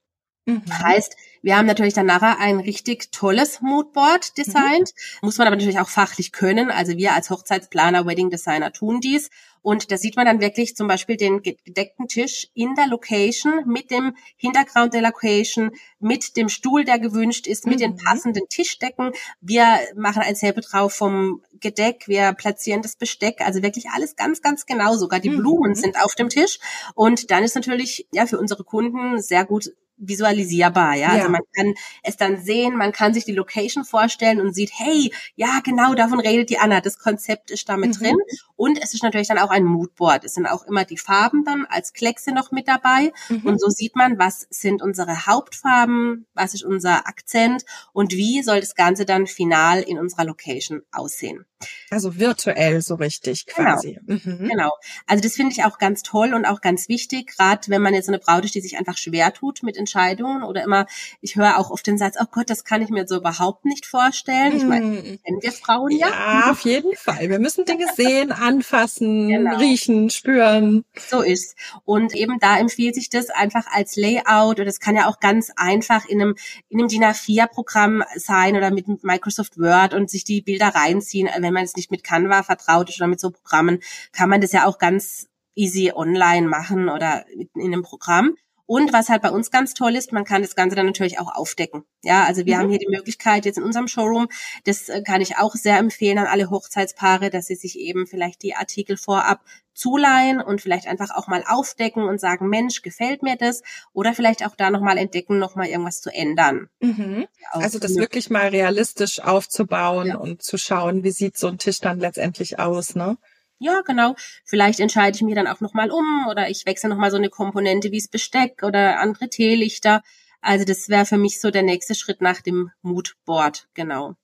Mhm. 0.45 0.63
Heißt, 0.69 1.15
wir 1.41 1.57
haben 1.57 1.65
natürlich 1.65 1.93
dann 1.93 2.05
nachher 2.05 2.39
ein 2.39 2.59
richtig 2.59 3.11
tolles 3.11 3.61
Moodboard 3.61 4.37
designt. 4.37 4.93
Mhm. 5.21 5.25
Muss 5.27 5.37
man 5.37 5.47
aber 5.47 5.55
natürlich 5.55 5.79
auch 5.79 5.89
fachlich 5.89 6.31
können. 6.31 6.71
Also 6.71 6.97
wir 6.97 7.13
als 7.13 7.29
Hochzeitsplaner, 7.29 8.05
Wedding 8.05 8.29
Designer 8.29 8.71
tun 8.71 8.99
dies. 8.99 9.29
Und 9.61 9.91
da 9.91 9.97
sieht 9.97 10.15
man 10.15 10.27
dann 10.27 10.41
wirklich 10.41 10.75
zum 10.75 10.87
Beispiel 10.87 11.17
den 11.17 11.41
gedeckten 11.41 12.07
Tisch 12.07 12.47
in 12.53 12.75
der 12.75 12.85
Location 12.85 13.63
mit 13.65 13.89
dem 13.89 14.15
Hintergrund 14.37 14.93
der 14.93 15.01
Location, 15.01 15.71
mit 15.99 16.37
dem 16.37 16.49
Stuhl, 16.49 16.83
der 16.83 16.99
gewünscht 16.99 17.47
ist, 17.47 17.65
mit 17.65 17.77
mhm. 17.77 17.79
den 17.79 17.95
passenden 17.95 18.47
Tischdecken. 18.47 19.11
Wir 19.41 19.65
machen 19.95 20.21
ein 20.21 20.35
Sample 20.35 20.61
drauf 20.61 20.93
vom 20.93 21.41
Gedeck, 21.59 22.07
wir 22.07 22.33
platzieren 22.33 22.83
das 22.83 22.95
Besteck, 22.95 23.41
also 23.41 23.63
wirklich 23.63 23.89
alles 23.89 24.15
ganz, 24.15 24.43
ganz 24.43 24.67
genau. 24.67 24.95
Sogar 24.97 25.19
die 25.19 25.31
mhm. 25.31 25.37
Blumen 25.37 25.73
sind 25.73 25.99
auf 25.99 26.13
dem 26.13 26.29
Tisch. 26.29 26.59
Und 26.93 27.31
dann 27.31 27.43
ist 27.43 27.55
natürlich 27.55 28.07
ja 28.11 28.27
für 28.27 28.39
unsere 28.39 28.63
Kunden 28.63 29.19
sehr 29.19 29.45
gut 29.45 29.71
visualisierbar, 29.97 30.95
ja? 30.95 31.07
Also 31.07 31.17
ja. 31.17 31.25
Also 31.25 31.31
man 31.31 31.41
kann 31.55 31.73
es 32.03 32.17
dann 32.17 32.41
sehen, 32.41 32.77
man 32.77 32.91
kann 32.91 33.13
sich 33.13 33.25
die 33.25 33.33
Location 33.33 33.83
vorstellen 33.83 34.39
und 34.39 34.53
sieht, 34.53 34.71
hey, 34.73 35.11
ja, 35.35 35.59
genau, 35.63 35.93
davon 35.95 36.19
redet 36.19 36.49
die 36.49 36.59
Anna, 36.59 36.81
das 36.81 36.99
Konzept 36.99 37.51
ist 37.51 37.67
damit 37.69 37.99
mhm. 37.99 38.03
drin. 38.03 38.17
Und 38.55 38.81
es 38.81 38.93
ist 38.93 39.03
natürlich 39.03 39.27
dann 39.27 39.39
auch 39.39 39.49
ein 39.49 39.63
Moodboard. 39.63 40.23
Es 40.23 40.35
sind 40.35 40.45
auch 40.45 40.65
immer 40.65 40.85
die 40.85 40.97
Farben 40.97 41.43
dann 41.43 41.65
als 41.65 41.93
Kleckse 41.93 42.31
noch 42.31 42.51
mit 42.51 42.67
dabei. 42.67 43.11
Mhm. 43.29 43.45
Und 43.45 43.61
so 43.61 43.69
sieht 43.69 43.95
man, 43.95 44.19
was 44.19 44.47
sind 44.49 44.81
unsere 44.81 45.25
Hauptfarben, 45.25 46.25
was 46.33 46.53
ist 46.53 46.63
unser 46.63 47.07
Akzent 47.07 47.65
und 47.93 48.13
wie 48.13 48.43
soll 48.43 48.59
das 48.59 48.75
Ganze 48.75 49.05
dann 49.05 49.27
final 49.27 49.81
in 49.81 49.97
unserer 49.97 50.25
Location 50.25 50.83
aussehen. 50.91 51.45
Also 51.89 52.19
virtuell 52.19 52.81
so 52.81 52.95
richtig 52.95 53.45
genau. 53.45 53.73
quasi. 53.73 53.99
Genau. 54.05 54.19
Mhm. 54.25 54.49
genau. 54.49 54.71
Also 55.07 55.21
das 55.23 55.33
finde 55.33 55.53
ich 55.53 55.63
auch 55.63 55.77
ganz 55.77 56.03
toll 56.03 56.33
und 56.33 56.45
auch 56.45 56.61
ganz 56.61 56.89
wichtig, 56.89 57.35
gerade 57.35 57.61
wenn 57.67 57.81
man 57.81 57.93
jetzt 57.93 58.05
so 58.05 58.11
eine 58.11 58.19
Braut 58.19 58.45
ist, 58.45 58.55
die 58.55 58.61
sich 58.61 58.77
einfach 58.77 58.97
schwer 58.97 59.33
tut 59.33 59.63
mit 59.63 59.77
Entscheidungen 59.85 60.43
oder 60.43 60.63
immer, 60.63 60.87
ich 61.21 61.35
höre 61.35 61.59
auch 61.59 61.69
oft 61.69 61.85
den 61.85 61.97
Satz, 61.99 62.15
oh 62.19 62.25
Gott, 62.31 62.49
das 62.49 62.63
kann 62.63 62.81
ich 62.81 62.89
mir 62.89 63.07
so 63.07 63.17
überhaupt 63.17 63.65
nicht 63.65 63.85
vorstellen. 63.85 64.57
Ich 64.57 64.63
meine, 64.63 64.85
mhm. 64.85 65.19
kennen 65.23 65.41
wir 65.41 65.51
Frauen 65.51 65.91
ja? 65.91 66.07
Ja, 66.07 66.51
auf 66.51 66.61
jeden 66.61 66.95
Fall. 66.95 67.29
Wir 67.29 67.39
müssen 67.39 67.65
Dinge 67.65 67.85
sehen, 67.95 68.31
anfassen, 68.31 69.27
genau. 69.29 69.57
riechen, 69.57 70.09
spüren. 70.09 70.83
So 71.07 71.21
ist. 71.21 71.55
Und 71.83 72.15
eben 72.15 72.39
da 72.39 72.57
empfiehlt 72.57 72.95
sich 72.95 73.09
das 73.09 73.29
einfach 73.29 73.67
als 73.71 73.95
Layout 73.95 74.57
oder 74.57 74.65
das 74.65 74.79
kann 74.79 74.95
ja 74.95 75.07
auch 75.07 75.19
ganz 75.19 75.51
einfach 75.55 76.05
in 76.05 76.21
einem, 76.21 76.35
in 76.69 76.79
einem 76.79 76.87
DIN 76.87 77.03
A4-Programm 77.03 78.03
sein 78.15 78.55
oder 78.55 78.71
mit 78.71 79.03
Microsoft 79.03 79.59
Word 79.59 79.93
und 79.93 80.09
sich 80.09 80.23
die 80.23 80.41
Bilder 80.41 80.69
reinziehen, 80.69 81.29
wenn 81.37 81.53
man 81.53 81.63
jetzt 81.63 81.77
nicht 81.77 81.91
mit 81.91 82.03
Canva 82.03 82.43
vertraut 82.43 82.89
ist 82.89 82.99
oder 82.99 83.07
mit 83.07 83.19
so 83.19 83.29
Programmen, 83.29 83.79
kann 84.11 84.29
man 84.29 84.41
das 84.41 84.51
ja 84.51 84.65
auch 84.65 84.79
ganz 84.79 85.27
easy 85.55 85.91
online 85.93 86.47
machen 86.47 86.89
oder 86.89 87.25
in 87.29 87.49
einem 87.55 87.83
Programm. 87.83 88.35
Und 88.67 88.93
was 88.93 89.09
halt 89.09 89.21
bei 89.21 89.29
uns 89.29 89.51
ganz 89.51 89.73
toll 89.73 89.95
ist, 89.95 90.11
man 90.11 90.25
kann 90.25 90.41
das 90.41 90.55
Ganze 90.55 90.75
dann 90.75 90.87
natürlich 90.87 91.19
auch 91.19 91.35
aufdecken. 91.35 91.83
Ja, 92.03 92.23
also 92.23 92.45
wir 92.45 92.55
mhm. 92.55 92.59
haben 92.59 92.69
hier 92.69 92.79
die 92.79 92.89
Möglichkeit 92.89 93.45
jetzt 93.45 93.57
in 93.57 93.63
unserem 93.63 93.87
Showroom, 93.87 94.27
das 94.63 94.89
äh, 94.89 95.01
kann 95.03 95.21
ich 95.21 95.37
auch 95.37 95.53
sehr 95.55 95.77
empfehlen 95.77 96.17
an 96.17 96.27
alle 96.27 96.49
Hochzeitspaare, 96.49 97.29
dass 97.29 97.47
sie 97.47 97.55
sich 97.55 97.77
eben 97.77 98.07
vielleicht 98.07 98.41
die 98.41 98.55
Artikel 98.55 98.97
vorab 98.97 99.41
zuleihen 99.75 100.41
und 100.41 100.61
vielleicht 100.61 100.87
einfach 100.87 101.11
auch 101.15 101.27
mal 101.27 101.43
aufdecken 101.45 102.03
und 102.03 102.19
sagen, 102.19 102.47
Mensch, 102.47 102.81
gefällt 102.81 103.21
mir 103.21 103.35
das? 103.35 103.61
Oder 103.93 104.13
vielleicht 104.13 104.45
auch 104.45 104.55
da 104.55 104.69
nochmal 104.71 104.97
entdecken, 104.97 105.37
nochmal 105.37 105.67
irgendwas 105.67 106.01
zu 106.01 106.09
ändern. 106.09 106.69
Mhm. 106.79 107.27
Also 107.51 107.77
das 107.77 107.95
wirklich 107.95 108.29
mal 108.29 108.47
realistisch 108.47 109.19
aufzubauen 109.19 110.07
ja. 110.07 110.17
und 110.17 110.41
zu 110.41 110.57
schauen, 110.57 111.03
wie 111.03 111.11
sieht 111.11 111.37
so 111.37 111.47
ein 111.47 111.57
Tisch 111.57 111.81
dann 111.81 111.99
letztendlich 111.99 112.57
aus, 112.57 112.95
ne? 112.95 113.17
Ja, 113.59 113.81
genau, 113.81 114.15
vielleicht 114.43 114.79
entscheide 114.79 115.15
ich 115.15 115.21
mich 115.21 115.35
dann 115.35 115.47
auch 115.47 115.61
nochmal 115.61 115.91
um 115.91 116.27
oder 116.29 116.49
ich 116.49 116.65
wechsle 116.65 116.89
nochmal 116.89 117.11
so 117.11 117.17
eine 117.17 117.29
Komponente 117.29 117.91
wie 117.91 117.99
das 117.99 118.07
Besteck 118.07 118.63
oder 118.63 118.99
andere 118.99 119.29
Teelichter. 119.29 120.01
Also 120.41 120.65
das 120.65 120.89
wäre 120.89 121.05
für 121.05 121.17
mich 121.17 121.39
so 121.39 121.51
der 121.51 121.63
nächste 121.63 121.95
Schritt 121.95 122.21
nach 122.21 122.41
dem 122.41 122.71
Moodboard, 122.81 123.67
genau. 123.73 124.15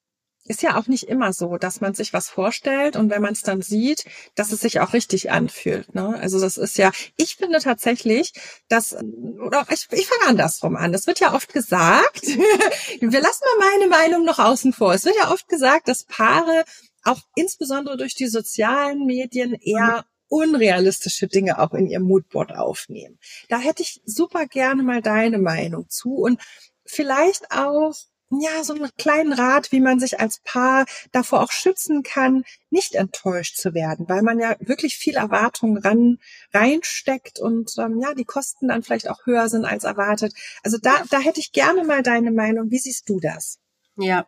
Ist 0.45 0.63
ja 0.63 0.77
auch 0.77 0.87
nicht 0.87 1.07
immer 1.07 1.33
so, 1.33 1.57
dass 1.57 1.81
man 1.81 1.93
sich 1.93 2.13
was 2.13 2.29
vorstellt 2.29 2.95
und 2.95 3.09
wenn 3.09 3.21
man 3.21 3.33
es 3.33 3.43
dann 3.43 3.61
sieht, 3.61 4.05
dass 4.35 4.51
es 4.51 4.61
sich 4.61 4.79
auch 4.79 4.93
richtig 4.93 5.31
anfühlt. 5.31 5.93
Ne? 5.93 6.17
Also 6.19 6.39
das 6.39 6.57
ist 6.57 6.77
ja, 6.77 6.91
ich 7.15 7.35
finde 7.35 7.59
tatsächlich, 7.59 8.33
dass, 8.67 8.93
oder 8.93 9.65
ich, 9.69 9.87
ich 9.91 10.07
fange 10.07 10.29
andersrum 10.29 10.75
an. 10.75 10.93
Es 10.93 11.07
wird 11.07 11.19
ja 11.19 11.33
oft 11.33 11.53
gesagt, 11.53 12.23
wir 12.27 13.21
lassen 13.21 13.43
mal 13.59 13.69
meine 13.71 13.87
Meinung 13.87 14.25
noch 14.25 14.39
außen 14.39 14.73
vor. 14.73 14.93
Es 14.93 15.05
wird 15.05 15.15
ja 15.15 15.31
oft 15.31 15.47
gesagt, 15.47 15.87
dass 15.87 16.05
Paare 16.05 16.63
auch 17.03 17.21
insbesondere 17.35 17.97
durch 17.97 18.15
die 18.15 18.27
sozialen 18.27 19.05
Medien 19.05 19.53
eher 19.53 20.05
unrealistische 20.27 21.27
Dinge 21.27 21.59
auch 21.59 21.73
in 21.73 21.87
ihr 21.87 21.99
Moodboard 21.99 22.55
aufnehmen. 22.55 23.19
Da 23.49 23.59
hätte 23.59 23.83
ich 23.83 24.01
super 24.05 24.45
gerne 24.47 24.81
mal 24.81 25.01
deine 25.01 25.39
Meinung 25.39 25.89
zu 25.89 26.13
und 26.15 26.39
vielleicht 26.85 27.51
auch 27.51 27.93
ja, 28.39 28.63
so 28.63 28.73
einen 28.73 28.89
kleinen 28.97 29.33
Rat, 29.33 29.71
wie 29.71 29.81
man 29.81 29.99
sich 29.99 30.19
als 30.19 30.39
Paar 30.39 30.85
davor 31.11 31.41
auch 31.43 31.51
schützen 31.51 32.01
kann, 32.03 32.43
nicht 32.69 32.95
enttäuscht 32.95 33.57
zu 33.57 33.73
werden, 33.73 34.07
weil 34.07 34.21
man 34.21 34.39
ja 34.39 34.55
wirklich 34.59 34.95
viel 34.95 35.15
Erwartungen 35.15 35.77
ran, 35.77 36.17
reinsteckt 36.53 37.39
und 37.39 37.73
ähm, 37.77 37.99
ja, 38.01 38.13
die 38.13 38.25
Kosten 38.25 38.69
dann 38.69 38.83
vielleicht 38.83 39.09
auch 39.09 39.25
höher 39.25 39.49
sind 39.49 39.65
als 39.65 39.83
erwartet. 39.83 40.33
Also 40.63 40.77
da, 40.81 41.03
da 41.09 41.19
hätte 41.19 41.41
ich 41.41 41.51
gerne 41.51 41.83
mal 41.83 42.03
deine 42.03 42.31
Meinung. 42.31 42.71
Wie 42.71 42.79
siehst 42.79 43.09
du 43.09 43.19
das? 43.19 43.59
Ja, 43.97 44.27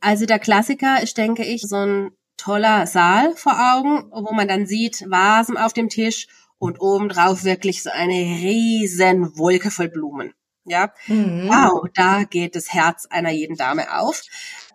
also 0.00 0.26
der 0.26 0.40
Klassiker 0.40 1.02
ist, 1.02 1.16
denke 1.16 1.44
ich, 1.44 1.62
so 1.62 1.76
ein 1.76 2.10
toller 2.36 2.86
Saal 2.86 3.34
vor 3.36 3.52
Augen, 3.52 4.10
wo 4.10 4.34
man 4.34 4.48
dann 4.48 4.66
sieht, 4.66 5.08
Vasen 5.08 5.56
auf 5.56 5.72
dem 5.72 5.88
Tisch 5.88 6.26
und 6.58 6.80
obendrauf 6.80 7.44
wirklich 7.44 7.82
so 7.82 7.90
eine 7.90 8.14
riesen 8.14 9.38
Wolke 9.38 9.70
voll 9.70 9.88
Blumen. 9.88 10.34
Ja, 10.64 10.92
mhm. 11.06 11.48
wow, 11.48 11.86
da 11.94 12.24
geht 12.24 12.56
das 12.56 12.72
Herz 12.72 13.06
einer 13.06 13.30
jeden 13.30 13.56
Dame 13.56 13.98
auf. 13.98 14.22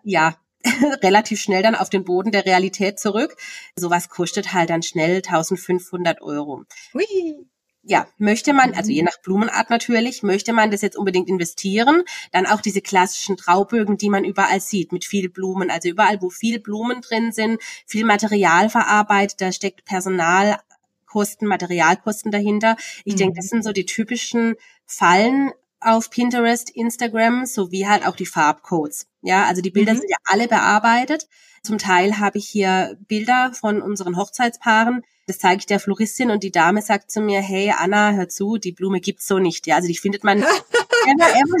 Ja, 0.04 0.36
relativ 1.02 1.40
schnell 1.40 1.62
dann 1.62 1.74
auf 1.74 1.90
den 1.90 2.04
Boden 2.04 2.32
der 2.32 2.46
Realität 2.46 2.98
zurück. 2.98 3.36
Sowas 3.76 4.08
kostet 4.08 4.52
halt 4.52 4.70
dann 4.70 4.82
schnell 4.82 5.16
1500 5.16 6.20
Euro. 6.22 6.64
Hui 6.94 7.04
ja, 7.82 8.06
möchte 8.18 8.52
man, 8.52 8.74
also 8.74 8.90
je 8.90 9.00
mhm. 9.00 9.06
nach 9.06 9.22
Blumenart 9.22 9.70
natürlich, 9.70 10.22
möchte 10.22 10.52
man 10.52 10.70
das 10.70 10.82
jetzt 10.82 10.98
unbedingt 10.98 11.28
investieren, 11.28 12.02
dann 12.30 12.44
auch 12.46 12.60
diese 12.60 12.82
klassischen 12.82 13.38
Traubögen, 13.38 13.96
die 13.96 14.10
man 14.10 14.24
überall 14.24 14.60
sieht, 14.60 14.92
mit 14.92 15.06
viel 15.06 15.30
Blumen, 15.30 15.70
also 15.70 15.88
überall, 15.88 16.20
wo 16.20 16.28
viel 16.28 16.60
Blumen 16.60 17.00
drin 17.00 17.32
sind, 17.32 17.60
viel 17.86 18.04
Material 18.04 18.68
verarbeitet, 18.68 19.40
da 19.40 19.50
steckt 19.50 19.86
Personalkosten, 19.86 21.48
Materialkosten 21.48 22.30
dahinter. 22.30 22.76
Ich 23.04 23.14
mhm. 23.14 23.18
denke, 23.18 23.36
das 23.36 23.46
sind 23.46 23.64
so 23.64 23.72
die 23.72 23.86
typischen 23.86 24.56
Fallen 24.84 25.50
auf 25.80 26.10
Pinterest, 26.10 26.70
Instagram, 26.70 27.46
sowie 27.46 27.86
halt 27.86 28.06
auch 28.06 28.16
die 28.16 28.26
Farbcodes. 28.26 29.06
Ja, 29.22 29.44
also 29.44 29.62
die 29.62 29.70
Bilder 29.70 29.94
mhm. 29.94 29.98
sind 29.98 30.10
ja 30.10 30.16
alle 30.24 30.48
bearbeitet. 30.48 31.28
Zum 31.62 31.78
Teil 31.78 32.18
habe 32.18 32.38
ich 32.38 32.48
hier 32.48 32.96
Bilder 33.06 33.52
von 33.52 33.82
unseren 33.82 34.16
Hochzeitspaaren, 34.16 35.02
das 35.30 35.38
zeige 35.38 35.60
ich 35.60 35.66
der 35.66 35.78
Floristin 35.78 36.32
und 36.32 36.42
die 36.42 36.50
Dame 36.50 36.82
sagt 36.82 37.12
zu 37.12 37.20
mir, 37.20 37.40
hey 37.40 37.72
Anna, 37.76 38.12
hör 38.12 38.28
zu, 38.28 38.56
die 38.56 38.72
Blume 38.72 38.98
gibt's 39.00 39.28
so 39.28 39.38
nicht. 39.38 39.64
Ja, 39.68 39.76
also 39.76 39.86
die 39.86 39.96
findet 39.96 40.24
man 40.24 40.38
ever, 40.42 41.28
ever. 41.28 41.56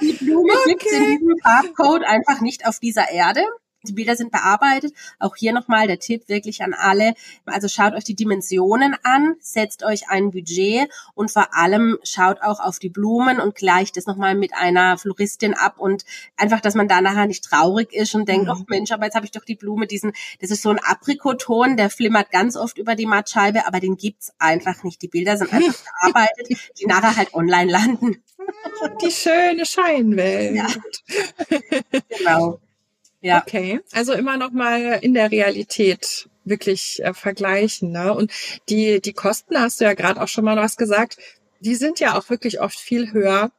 die 0.00 0.12
Blume 0.12 0.52
okay. 0.52 0.68
gibt's 0.68 0.92
in 0.92 1.04
diesem 1.04 1.34
Farbcode 1.42 2.04
einfach 2.04 2.40
nicht 2.40 2.64
auf 2.64 2.78
dieser 2.78 3.10
Erde. 3.10 3.42
Die 3.88 3.92
Bilder 3.92 4.16
sind 4.16 4.32
bearbeitet. 4.32 4.92
Auch 5.18 5.36
hier 5.36 5.52
nochmal 5.52 5.86
der 5.86 5.98
Tipp 5.98 6.28
wirklich 6.28 6.62
an 6.62 6.74
alle. 6.74 7.14
Also 7.44 7.68
schaut 7.68 7.94
euch 7.94 8.04
die 8.04 8.14
Dimensionen 8.14 8.96
an, 9.02 9.36
setzt 9.40 9.84
euch 9.84 10.08
ein 10.08 10.30
Budget 10.30 10.90
und 11.14 11.30
vor 11.30 11.54
allem 11.54 11.98
schaut 12.02 12.42
auch 12.42 12.60
auf 12.60 12.78
die 12.78 12.88
Blumen 12.88 13.40
und 13.40 13.54
gleicht 13.54 13.96
es 13.96 14.06
nochmal 14.06 14.34
mit 14.34 14.54
einer 14.54 14.98
Floristin 14.98 15.54
ab 15.54 15.78
und 15.78 16.04
einfach, 16.36 16.60
dass 16.60 16.74
man 16.74 16.88
da 16.88 17.00
nachher 17.00 17.26
nicht 17.26 17.44
traurig 17.44 17.92
ist 17.92 18.14
und 18.14 18.28
denkt, 18.28 18.46
mhm. 18.46 18.52
oh 18.52 18.64
Mensch, 18.68 18.92
aber 18.92 19.04
jetzt 19.04 19.14
habe 19.14 19.26
ich 19.26 19.32
doch 19.32 19.44
die 19.44 19.54
Blume, 19.54 19.86
diesen, 19.86 20.12
das 20.40 20.50
ist 20.50 20.62
so 20.62 20.70
ein 20.70 20.78
Aprikoton, 20.78 21.76
der 21.76 21.90
flimmert 21.90 22.30
ganz 22.30 22.56
oft 22.56 22.78
über 22.78 22.94
die 22.94 23.06
Mattscheibe, 23.06 23.66
aber 23.66 23.80
den 23.80 23.96
gibt's 23.96 24.32
einfach 24.38 24.82
nicht. 24.82 25.02
Die 25.02 25.08
Bilder 25.08 25.36
sind 25.36 25.52
einfach 25.52 25.74
bearbeitet, 26.02 26.58
die 26.80 26.86
nachher 26.86 27.16
halt 27.16 27.34
online 27.34 27.70
landen. 27.70 28.22
Die 29.02 29.10
schöne 29.10 29.64
Scheinwelt. 29.64 30.56
Ja. 30.56 30.66
genau. 32.18 32.60
Ja. 33.26 33.42
Okay, 33.42 33.80
also 33.90 34.12
immer 34.12 34.36
noch 34.36 34.52
mal 34.52 35.00
in 35.02 35.12
der 35.12 35.32
Realität 35.32 36.28
wirklich 36.44 37.02
äh, 37.02 37.12
vergleichen. 37.12 37.90
Ne? 37.90 38.14
Und 38.14 38.30
die, 38.68 39.00
die 39.00 39.14
Kosten, 39.14 39.58
hast 39.58 39.80
du 39.80 39.84
ja 39.84 39.94
gerade 39.94 40.22
auch 40.22 40.28
schon 40.28 40.44
mal 40.44 40.56
was 40.56 40.76
gesagt, 40.76 41.16
die 41.58 41.74
sind 41.74 41.98
ja 41.98 42.16
auch 42.16 42.30
wirklich 42.30 42.60
oft 42.60 42.78
viel 42.78 43.12
höher, 43.12 43.50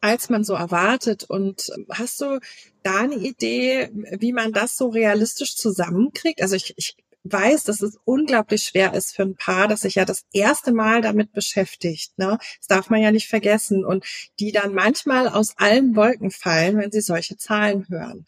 als 0.00 0.30
man 0.30 0.44
so 0.44 0.54
erwartet. 0.54 1.24
Und 1.24 1.72
hast 1.90 2.20
du 2.20 2.38
da 2.84 3.00
eine 3.00 3.16
Idee, 3.16 3.90
wie 3.92 4.32
man 4.32 4.52
das 4.52 4.76
so 4.76 4.90
realistisch 4.90 5.56
zusammenkriegt? 5.56 6.40
Also 6.40 6.54
ich, 6.54 6.74
ich 6.76 6.96
weiß, 7.24 7.64
dass 7.64 7.82
es 7.82 7.98
unglaublich 8.04 8.62
schwer 8.62 8.94
ist 8.94 9.16
für 9.16 9.22
ein 9.22 9.34
Paar, 9.34 9.66
das 9.66 9.80
sich 9.80 9.96
ja 9.96 10.04
das 10.04 10.26
erste 10.32 10.72
Mal 10.72 11.00
damit 11.00 11.32
beschäftigt. 11.32 12.16
Ne? 12.18 12.38
Das 12.60 12.68
darf 12.68 12.88
man 12.88 13.02
ja 13.02 13.10
nicht 13.10 13.26
vergessen. 13.26 13.84
Und 13.84 14.04
die 14.38 14.52
dann 14.52 14.74
manchmal 14.74 15.26
aus 15.26 15.54
allen 15.56 15.96
Wolken 15.96 16.30
fallen, 16.30 16.78
wenn 16.78 16.92
sie 16.92 17.00
solche 17.00 17.36
Zahlen 17.36 17.88
hören. 17.88 18.26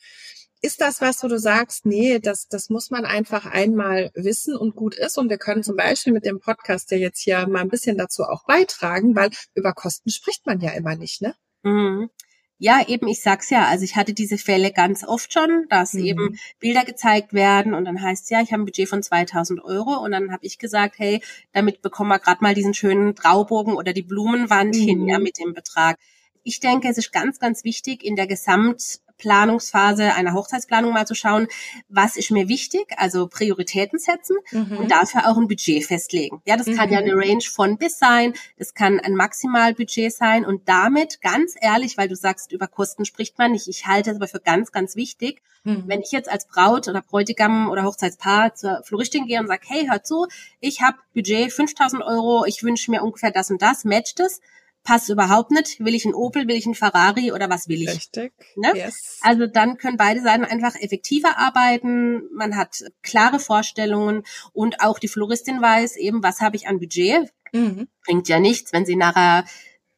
Ist 0.64 0.80
das 0.80 1.02
was, 1.02 1.22
wo 1.22 1.28
du 1.28 1.38
sagst, 1.38 1.84
nee, 1.84 2.18
das, 2.18 2.48
das 2.48 2.70
muss 2.70 2.90
man 2.90 3.04
einfach 3.04 3.44
einmal 3.44 4.10
wissen 4.14 4.56
und 4.56 4.74
gut 4.74 4.94
ist? 4.94 5.18
Und 5.18 5.28
wir 5.28 5.36
können 5.36 5.62
zum 5.62 5.76
Beispiel 5.76 6.14
mit 6.14 6.24
dem 6.24 6.40
Podcast 6.40 6.90
ja 6.90 6.96
jetzt 6.96 7.20
hier 7.20 7.46
mal 7.46 7.60
ein 7.60 7.68
bisschen 7.68 7.98
dazu 7.98 8.22
auch 8.22 8.46
beitragen, 8.46 9.14
weil 9.14 9.28
über 9.54 9.74
Kosten 9.74 10.08
spricht 10.08 10.46
man 10.46 10.60
ja 10.60 10.70
immer 10.70 10.96
nicht, 10.96 11.20
ne? 11.20 11.34
Mhm. 11.64 12.08
Ja, 12.56 12.82
eben, 12.88 13.08
ich 13.08 13.20
sag's 13.20 13.50
ja, 13.50 13.66
also 13.66 13.84
ich 13.84 13.94
hatte 13.96 14.14
diese 14.14 14.38
Fälle 14.38 14.72
ganz 14.72 15.04
oft 15.04 15.34
schon, 15.34 15.66
dass 15.68 15.92
mhm. 15.92 16.04
eben 16.06 16.38
Bilder 16.60 16.86
gezeigt 16.86 17.34
werden 17.34 17.74
und 17.74 17.84
dann 17.84 18.00
heißt 18.00 18.30
ja, 18.30 18.40
ich 18.40 18.50
habe 18.50 18.62
ein 18.62 18.64
Budget 18.64 18.88
von 18.88 19.02
2000 19.02 19.62
Euro 19.62 20.02
und 20.02 20.12
dann 20.12 20.32
habe 20.32 20.46
ich 20.46 20.58
gesagt, 20.58 20.94
hey, 20.98 21.20
damit 21.52 21.82
bekommen 21.82 22.08
wir 22.08 22.18
gerade 22.18 22.42
mal 22.42 22.54
diesen 22.54 22.72
schönen 22.72 23.14
Traubogen 23.14 23.74
oder 23.74 23.92
die 23.92 24.02
Blumenwand 24.02 24.74
mhm. 24.74 24.80
hin, 24.80 25.08
ja, 25.08 25.18
mit 25.18 25.38
dem 25.38 25.52
Betrag. 25.52 25.98
Ich 26.42 26.60
denke, 26.60 26.88
es 26.88 26.96
ist 26.96 27.12
ganz, 27.12 27.38
ganz 27.38 27.64
wichtig, 27.64 28.02
in 28.02 28.16
der 28.16 28.26
Gesamt 28.26 29.00
Planungsphase 29.18 30.14
einer 30.14 30.34
Hochzeitsplanung 30.34 30.92
mal 30.92 31.06
zu 31.06 31.14
schauen, 31.14 31.48
was 31.88 32.16
ist 32.16 32.30
mir 32.30 32.48
wichtig, 32.48 32.86
also 32.96 33.28
Prioritäten 33.28 33.98
setzen 33.98 34.36
mhm. 34.50 34.78
und 34.78 34.90
dafür 34.90 35.28
auch 35.28 35.36
ein 35.36 35.48
Budget 35.48 35.84
festlegen. 35.84 36.42
Ja, 36.44 36.56
das 36.56 36.66
mhm. 36.66 36.76
kann 36.76 36.90
ja 36.90 37.00
mhm. 37.00 37.10
eine 37.10 37.16
Range 37.16 37.42
von 37.42 37.78
bis 37.78 37.98
sein, 37.98 38.34
das 38.58 38.74
kann 38.74 39.00
ein 39.00 39.14
Maximalbudget 39.14 40.12
sein 40.12 40.44
und 40.44 40.68
damit 40.68 41.20
ganz 41.20 41.54
ehrlich, 41.60 41.96
weil 41.96 42.08
du 42.08 42.16
sagst, 42.16 42.52
über 42.52 42.66
Kosten 42.66 43.04
spricht 43.04 43.38
man 43.38 43.52
nicht, 43.52 43.68
ich 43.68 43.86
halte 43.86 44.10
es 44.10 44.16
aber 44.16 44.28
für 44.28 44.40
ganz, 44.40 44.72
ganz 44.72 44.96
wichtig, 44.96 45.42
mhm. 45.64 45.84
wenn 45.86 46.00
ich 46.00 46.12
jetzt 46.12 46.30
als 46.30 46.46
Braut 46.46 46.88
oder 46.88 47.02
Bräutigam 47.02 47.70
oder 47.70 47.84
Hochzeitspaar 47.84 48.54
zur 48.54 48.82
Floristin 48.84 49.26
gehe 49.26 49.40
und 49.40 49.46
sage, 49.46 49.62
hey, 49.66 49.86
hör 49.88 50.02
zu, 50.02 50.26
ich 50.60 50.82
habe 50.82 50.98
Budget 51.14 51.52
5000 51.52 52.02
Euro, 52.02 52.44
ich 52.46 52.62
wünsche 52.62 52.90
mir 52.90 53.02
ungefähr 53.02 53.30
das 53.30 53.50
und 53.50 53.62
das, 53.62 53.84
matcht 53.84 54.20
es, 54.20 54.40
passt 54.84 55.08
überhaupt 55.08 55.50
nicht. 55.50 55.80
Will 55.84 55.94
ich 55.94 56.04
einen 56.04 56.14
Opel, 56.14 56.46
will 56.46 56.56
ich 56.56 56.66
einen 56.66 56.74
Ferrari 56.74 57.32
oder 57.32 57.50
was 57.50 57.68
will 57.68 57.82
ich? 57.82 57.90
Richtig. 57.90 58.32
Ne? 58.56 58.72
Yes. 58.74 59.18
Also 59.22 59.46
dann 59.46 59.78
können 59.78 59.96
beide 59.96 60.20
Seiten 60.20 60.44
einfach 60.44 60.76
effektiver 60.76 61.38
arbeiten. 61.38 62.22
Man 62.32 62.56
hat 62.56 62.84
klare 63.02 63.40
Vorstellungen 63.40 64.22
und 64.52 64.80
auch 64.80 64.98
die 64.98 65.08
Floristin 65.08 65.60
weiß 65.60 65.96
eben, 65.96 66.22
was 66.22 66.40
habe 66.40 66.56
ich 66.56 66.68
an 66.68 66.78
Budget. 66.78 67.32
Mhm. 67.52 67.88
Bringt 68.04 68.28
ja 68.28 68.38
nichts, 68.38 68.72
wenn 68.72 68.86
sie 68.86 68.96
nachher 68.96 69.44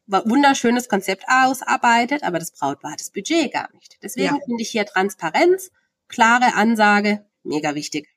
wunderschönes 0.07 0.87
Konzept 0.87 1.25
ausarbeitet, 1.27 2.23
aber 2.23 2.39
das 2.39 2.51
Brautpaar 2.51 2.93
hat 2.93 3.01
das 3.01 3.11
Budget 3.11 3.51
gar 3.51 3.69
nicht. 3.73 3.97
Deswegen 4.01 4.35
ja. 4.35 4.41
finde 4.45 4.61
ich 4.61 4.69
hier 4.69 4.85
Transparenz, 4.85 5.69
klare 6.07 6.55
Ansage, 6.55 7.25
mega 7.43 7.75
wichtig. 7.75 8.07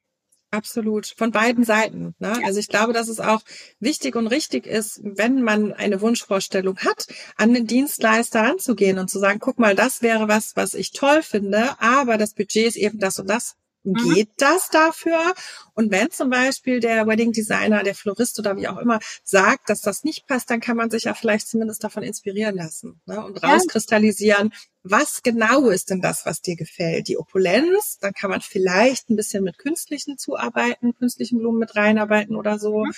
Absolut, 0.52 1.14
von 1.16 1.30
beiden 1.30 1.62
Seiten. 1.62 2.14
Ne? 2.18 2.32
Also 2.44 2.58
ich 2.58 2.66
glaube, 2.66 2.92
dass 2.92 3.08
es 3.08 3.20
auch 3.20 3.42
wichtig 3.78 4.16
und 4.16 4.26
richtig 4.26 4.66
ist, 4.66 5.00
wenn 5.04 5.42
man 5.42 5.72
eine 5.72 6.00
Wunschvorstellung 6.00 6.78
hat, 6.78 7.06
an 7.36 7.54
den 7.54 7.68
Dienstleister 7.68 8.40
ranzugehen 8.40 8.98
und 8.98 9.08
zu 9.08 9.20
sagen, 9.20 9.38
guck 9.38 9.60
mal, 9.60 9.76
das 9.76 10.02
wäre 10.02 10.26
was, 10.26 10.56
was 10.56 10.74
ich 10.74 10.90
toll 10.90 11.22
finde, 11.22 11.80
aber 11.80 12.18
das 12.18 12.34
Budget 12.34 12.66
ist 12.66 12.76
eben 12.76 12.98
das 12.98 13.20
und 13.20 13.30
das. 13.30 13.54
Mhm. 13.82 14.14
Geht 14.14 14.30
das 14.38 14.68
dafür? 14.70 15.34
Und 15.74 15.90
wenn 15.90 16.10
zum 16.10 16.30
Beispiel 16.30 16.80
der 16.80 17.06
Wedding 17.06 17.32
Designer, 17.32 17.82
der 17.82 17.94
Florist 17.94 18.38
oder 18.38 18.56
wie 18.56 18.68
auch 18.68 18.78
immer 18.78 18.98
sagt, 19.22 19.70
dass 19.70 19.80
das 19.80 20.04
nicht 20.04 20.26
passt, 20.26 20.50
dann 20.50 20.60
kann 20.60 20.76
man 20.76 20.90
sich 20.90 21.04
ja 21.04 21.14
vielleicht 21.14 21.48
zumindest 21.48 21.82
davon 21.82 22.02
inspirieren 22.02 22.56
lassen 22.56 23.00
ne? 23.06 23.24
und 23.24 23.42
rauskristallisieren, 23.42 24.52
was 24.82 25.22
genau 25.22 25.68
ist 25.68 25.90
denn 25.90 26.00
das, 26.00 26.24
was 26.24 26.40
dir 26.40 26.56
gefällt? 26.56 27.08
Die 27.08 27.18
Opulenz, 27.18 27.98
dann 28.00 28.14
kann 28.14 28.30
man 28.30 28.40
vielleicht 28.40 29.10
ein 29.10 29.16
bisschen 29.16 29.44
mit 29.44 29.58
künstlichen 29.58 30.16
zuarbeiten, 30.16 30.94
künstlichen 30.94 31.38
Blumen 31.38 31.58
mit 31.58 31.76
reinarbeiten 31.76 32.34
oder 32.34 32.58
so. 32.58 32.84
Mhm. 32.84 32.92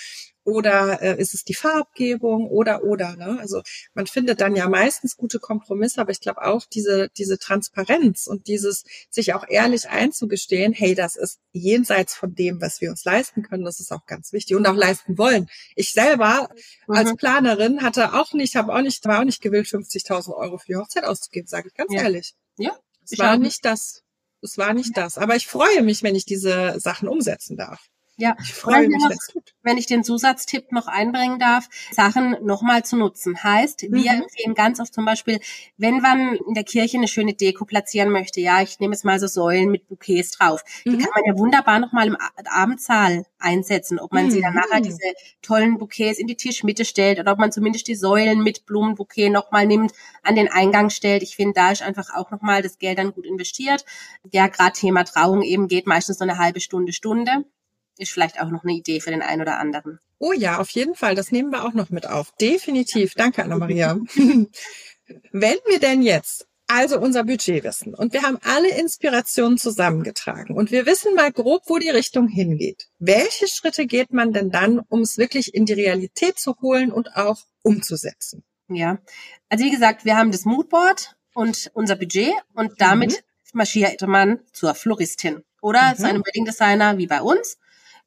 Oder 0.45 1.01
äh, 1.01 1.21
ist 1.21 1.33
es 1.33 1.45
die 1.45 1.53
Farbgebung 1.53 2.49
oder 2.49 2.83
oder. 2.83 3.15
Ne? 3.15 3.37
Also 3.39 3.61
man 3.93 4.07
findet 4.07 4.41
dann 4.41 4.57
ja 4.57 4.67
meistens 4.67 5.15
gute 5.15 5.39
Kompromisse, 5.39 6.01
aber 6.01 6.11
ich 6.11 6.19
glaube 6.19 6.43
auch 6.45 6.65
diese 6.65 7.09
diese 7.17 7.37
Transparenz 7.37 8.27
und 8.27 8.47
dieses 8.47 8.83
sich 9.09 9.33
auch 9.33 9.45
ehrlich 9.47 9.89
einzugestehen, 9.89 10.73
hey, 10.73 10.95
das 10.95 11.15
ist 11.15 11.39
jenseits 11.53 12.13
von 12.13 12.35
dem, 12.35 12.59
was 12.59 12.81
wir 12.81 12.89
uns 12.89 13.05
leisten 13.05 13.43
können, 13.43 13.63
das 13.63 13.79
ist 13.79 13.93
auch 13.93 14.05
ganz 14.05 14.33
wichtig 14.33 14.57
und 14.57 14.67
auch 14.67 14.75
leisten 14.75 15.17
wollen. 15.17 15.47
Ich 15.77 15.93
selber 15.93 16.49
mhm. 16.87 16.95
als 16.95 17.15
Planerin 17.15 17.81
hatte 17.81 18.13
auch 18.13 18.33
nicht, 18.33 18.57
habe 18.57 18.73
auch 18.73 18.81
nicht, 18.81 19.05
war 19.05 19.21
auch 19.21 19.25
nicht 19.25 19.41
gewillt, 19.41 19.67
50.000 19.67 20.35
Euro 20.35 20.57
für 20.57 20.67
die 20.67 20.75
Hochzeit 20.75 21.05
auszugeben, 21.05 21.47
sage 21.47 21.69
ich 21.69 21.72
ganz 21.75 21.93
ja. 21.93 22.01
ehrlich. 22.01 22.35
Ja. 22.57 22.77
Es 23.03 23.17
war 23.19 23.37
nicht 23.37 23.65
das. 23.65 24.03
Es 24.41 24.57
war 24.57 24.73
nicht 24.73 24.97
das. 24.97 25.17
Aber 25.17 25.35
ich 25.35 25.47
freue 25.47 25.81
mich, 25.81 26.03
wenn 26.03 26.15
ich 26.15 26.25
diese 26.25 26.79
Sachen 26.79 27.07
umsetzen 27.07 27.57
darf. 27.57 27.89
Ja, 28.17 28.35
ich 28.39 28.53
freue 28.53 28.87
mich, 28.87 29.01
wenn 29.01 29.17
tut. 29.31 29.53
Wenn 29.63 29.77
ich 29.77 29.87
den 29.87 30.03
Zusatztipp 30.03 30.71
noch 30.71 30.87
einbringen 30.87 31.39
darf, 31.39 31.67
Sachen 31.91 32.37
nochmal 32.43 32.85
zu 32.85 32.95
nutzen. 32.95 33.43
Heißt, 33.43 33.83
mhm. 33.83 33.95
wir 33.95 34.11
empfehlen 34.11 34.53
ganz 34.53 34.79
oft 34.79 34.93
zum 34.93 35.05
Beispiel, 35.05 35.39
wenn 35.77 35.99
man 35.99 36.35
in 36.47 36.53
der 36.53 36.63
Kirche 36.63 36.97
eine 36.97 37.07
schöne 37.07 37.33
Deko 37.33 37.65
platzieren 37.65 38.11
möchte, 38.11 38.39
ja, 38.39 38.61
ich 38.61 38.79
nehme 38.79 38.93
jetzt 38.93 39.03
mal 39.03 39.19
so 39.19 39.25
Säulen 39.25 39.71
mit 39.71 39.87
Bouquets 39.87 40.31
drauf, 40.31 40.63
mhm. 40.85 40.91
die 40.91 41.03
kann 41.03 41.11
man 41.15 41.23
ja 41.25 41.37
wunderbar 41.39 41.79
nochmal 41.79 42.07
im 42.07 42.17
Abendsaal 42.45 43.25
einsetzen, 43.39 43.99
ob 43.99 44.13
man 44.13 44.27
mhm. 44.27 44.31
sie 44.31 44.41
dann 44.41 44.53
nachher 44.53 44.81
diese 44.81 45.13
tollen 45.41 45.79
Bouquets 45.79 46.19
in 46.19 46.27
die 46.27 46.37
Tischmitte 46.37 46.85
stellt 46.85 47.19
oder 47.19 47.31
ob 47.31 47.39
man 47.39 47.51
zumindest 47.51 47.87
die 47.87 47.95
Säulen 47.95 48.43
mit 48.43 48.67
Blumenbouquet 48.67 49.29
nochmal 49.29 49.65
nimmt, 49.65 49.91
an 50.21 50.35
den 50.35 50.51
Eingang 50.51 50.91
stellt. 50.91 51.23
Ich 51.23 51.35
finde, 51.35 51.53
da 51.55 51.71
ist 51.71 51.81
einfach 51.81 52.13
auch 52.13 52.29
nochmal 52.29 52.61
das 52.61 52.77
Geld 52.77 52.99
dann 52.99 53.13
gut 53.13 53.25
investiert. 53.25 53.85
Ja, 54.31 54.47
gerade 54.47 54.73
Thema 54.73 55.03
Trauung 55.03 55.41
eben 55.41 55.67
geht 55.67 55.87
meistens 55.87 56.19
so 56.19 56.23
eine 56.23 56.37
halbe 56.37 56.59
Stunde, 56.59 56.93
Stunde 56.93 57.45
ist 57.97 58.11
vielleicht 58.11 58.41
auch 58.41 58.49
noch 58.49 58.63
eine 58.63 58.73
Idee 58.73 58.99
für 58.99 59.11
den 59.11 59.21
einen 59.21 59.41
oder 59.41 59.59
anderen. 59.59 59.99
Oh 60.19 60.31
ja, 60.31 60.59
auf 60.59 60.69
jeden 60.69 60.95
Fall. 60.95 61.15
Das 61.15 61.31
nehmen 61.31 61.51
wir 61.51 61.65
auch 61.65 61.73
noch 61.73 61.89
mit 61.89 62.07
auf. 62.07 62.31
Definitiv. 62.39 63.13
Danke, 63.15 63.43
Anna-Maria. 63.43 63.99
Wenn 65.31 65.57
wir 65.67 65.79
denn 65.79 66.01
jetzt 66.01 66.47
also 66.67 66.99
unser 66.99 67.23
Budget 67.23 67.63
wissen 67.63 67.93
und 67.93 68.13
wir 68.13 68.23
haben 68.23 68.39
alle 68.41 68.69
Inspirationen 68.69 69.57
zusammengetragen 69.57 70.55
und 70.55 70.71
wir 70.71 70.85
wissen 70.85 71.13
mal 71.13 71.31
grob, 71.31 71.63
wo 71.67 71.77
die 71.77 71.89
Richtung 71.89 72.27
hingeht. 72.27 72.87
Welche 72.99 73.47
Schritte 73.47 73.85
geht 73.85 74.13
man 74.13 74.31
denn 74.31 74.49
dann, 74.49 74.79
um 74.79 75.01
es 75.01 75.17
wirklich 75.17 75.53
in 75.53 75.65
die 75.65 75.73
Realität 75.73 76.39
zu 76.39 76.55
holen 76.61 76.91
und 76.91 77.15
auch 77.15 77.41
umzusetzen? 77.61 78.43
Ja, 78.69 78.99
also 79.49 79.65
wie 79.65 79.71
gesagt, 79.71 80.05
wir 80.05 80.15
haben 80.15 80.31
das 80.31 80.45
Moodboard 80.45 81.15
und 81.33 81.69
unser 81.73 81.95
Budget 81.95 82.33
und 82.53 82.73
damit 82.79 83.11
mhm. 83.11 83.57
marschiert 83.57 84.01
man 84.01 84.39
zur 84.53 84.73
Floristin 84.73 85.43
oder 85.61 85.91
mhm. 85.91 85.97
zu 85.97 86.07
einem 86.07 86.23
Wedding 86.25 86.45
Designer 86.45 86.97
wie 86.97 87.07
bei 87.07 87.21
uns 87.21 87.57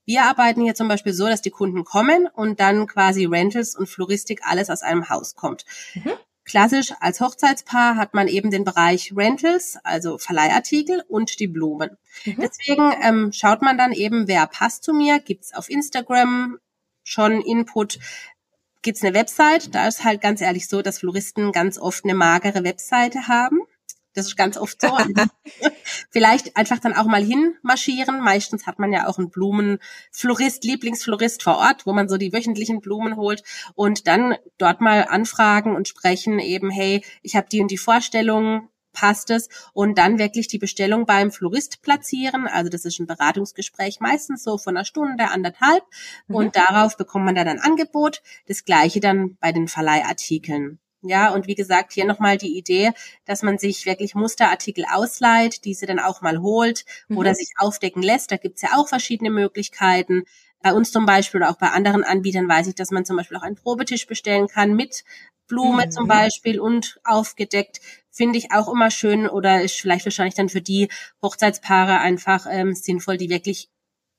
wir 0.07 0.23
arbeiten 0.23 0.63
hier 0.63 0.75
zum 0.75 0.89
Beispiel 0.89 1.13
so, 1.13 1.27
dass 1.27 1.43
die 1.43 1.51
Kunden 1.51 1.85
kommen 1.85 2.29
und 2.33 2.61
dann 2.61 2.87
quasi 2.87 3.27
Rentals 3.27 3.77
und 3.77 3.89
Floristik 3.89 4.41
alles 4.45 4.71
aus 4.71 4.83
einem 4.83 5.11
Haus 5.11 5.35
kommt. 5.35 5.65
Mhm. 5.95 6.13
Klassisch 6.45 6.93
als 7.01 7.21
Hochzeitspaar 7.21 7.97
hat 7.97 8.15
man 8.15 8.29
eben 8.29 8.53
den 8.53 8.63
Bereich 8.63 9.13
Rentals, 9.17 9.79
also 9.83 10.17
Verleihartikel 10.17 11.03
und 11.09 11.41
die 11.41 11.49
Blumen. 11.49 11.99
Mhm. 12.25 12.37
Deswegen 12.39 12.95
ähm, 13.03 13.33
schaut 13.33 13.63
man 13.63 13.77
dann 13.77 13.93
eben, 13.93 14.29
wer 14.29 14.47
passt 14.47 14.85
zu 14.85 14.95
mir, 14.95 15.19
gibt's 15.19 15.53
auf 15.53 15.69
Instagram 15.69 16.59
schon 17.03 17.41
Input, 17.41 17.99
gibt's 18.83 19.03
eine 19.03 19.13
Website. 19.13 19.75
Da 19.75 19.89
ist 19.89 20.05
halt 20.05 20.21
ganz 20.21 20.41
ehrlich 20.41 20.69
so, 20.69 20.83
dass 20.83 21.01
Floristen 21.01 21.51
ganz 21.51 21.79
oft 21.79 22.05
eine 22.05 22.15
magere 22.15 22.63
Webseite 22.63 23.27
haben. 23.27 23.66
Das 24.17 24.27
ist 24.27 24.37
ganz 24.37 24.57
oft 24.57 24.81
so. 24.81 24.97
Vielleicht 26.11 26.57
einfach 26.57 26.79
dann 26.79 26.95
auch 26.95 27.05
mal 27.05 27.23
hinmarschieren. 27.23 28.21
Meistens 28.21 28.67
hat 28.67 28.79
man 28.79 28.93
ja 28.93 29.07
auch 29.07 29.19
einen 29.19 29.31
Blumenflorist, 29.31 30.65
Lieblingsflorist 30.65 31.43
vor 31.43 31.59
Ort, 31.59 31.87
wo 31.87 31.93
man 31.93 32.09
so 32.09 32.17
die 32.17 32.33
wöchentlichen 32.33 32.81
Blumen 32.81 33.17
holt 33.17 33.43
und 33.75 34.07
dann 34.07 34.37
dort 34.59 34.81
mal 34.81 35.07
anfragen 35.09 35.77
und 35.77 35.89
sprechen 35.89 36.39
eben, 36.39 36.71
hey, 36.71 37.05
ich 37.23 37.37
habe 37.37 37.49
die 37.51 37.61
und 37.61 37.71
die 37.71 37.79
Vorstellung, 37.79 38.69
passt 38.97 39.31
es 39.31 39.49
und 39.75 39.99
dann 39.99 40.19
wirklich 40.19 40.49
die 40.49 40.59
Bestellung 40.59 41.07
beim 41.07 41.31
Florist 41.31 41.83
platzieren. 41.83 42.49
Also 42.49 42.71
das 42.71 42.85
ist 42.85 42.99
ein 42.99 43.07
Beratungsgespräch 43.07 44.01
meistens 44.01 44.43
so 44.43 44.59
von 44.59 44.77
einer 44.77 44.85
Stunde, 44.85 45.31
anderthalb 45.31 45.85
mhm. 46.27 46.35
und 46.35 46.57
darauf 46.57 46.97
bekommt 46.97 47.27
man 47.27 47.35
dann 47.35 47.47
ein 47.47 47.61
Angebot. 47.61 48.23
Das 48.49 48.65
gleiche 48.65 49.01
dann 49.01 49.37
bei 49.37 49.53
den 49.53 49.69
Verleihartikeln. 49.69 50.81
Ja, 51.09 51.33
und 51.33 51.47
wie 51.47 51.55
gesagt, 51.55 51.93
hier 51.93 52.05
nochmal 52.05 52.37
die 52.37 52.57
Idee, 52.57 52.93
dass 53.25 53.43
man 53.43 53.59
sich 53.59 53.87
wirklich 53.87 54.15
Musterartikel 54.15 54.85
ausleiht, 54.91 55.65
diese 55.65 55.87
dann 55.87 55.99
auch 55.99 56.21
mal 56.23 56.41
holt 56.41 56.85
mhm. 57.09 57.19
oder 57.19 57.35
sich 57.35 57.53
aufdecken 57.59 58.03
lässt. 58.03 58.31
Da 58.33 58.37
gibt's 58.37 58.63
ja 58.63 58.71
auch 58.77 58.89
verschiedene 58.89 59.31
Möglichkeiten. 59.31 60.25
Bei 60.63 60.73
uns 60.73 60.91
zum 60.91 61.07
Beispiel 61.07 61.41
oder 61.41 61.51
auch 61.51 61.59
bei 61.59 61.71
anderen 61.71 62.03
Anbietern 62.03 62.49
weiß 62.49 62.67
ich, 62.69 62.75
dass 62.75 62.91
man 62.91 63.05
zum 63.05 63.17
Beispiel 63.17 63.37
auch 63.37 63.43
einen 63.43 63.57
Probetisch 63.57 64.07
bestellen 64.07 64.49
kann 64.49 64.75
mit 64.75 65.05
Blume 65.47 65.87
mhm. 65.87 65.91
zum 65.91 66.09
Beispiel 66.09 66.61
und 66.61 66.99
aufgedeckt. 67.05 67.81
Finde 68.11 68.39
ich 68.39 68.53
auch 68.53 68.73
immer 68.73 68.91
schön 68.91 69.29
oder 69.29 69.63
ist 69.63 69.81
vielleicht 69.81 70.07
wahrscheinlich 70.07 70.35
dann 70.35 70.49
für 70.49 70.63
die 70.63 70.89
Hochzeitspaare 71.23 71.99
einfach 71.99 72.47
ähm, 72.51 72.75
sinnvoll, 72.75 73.17
die 73.17 73.31
wirklich 73.31 73.69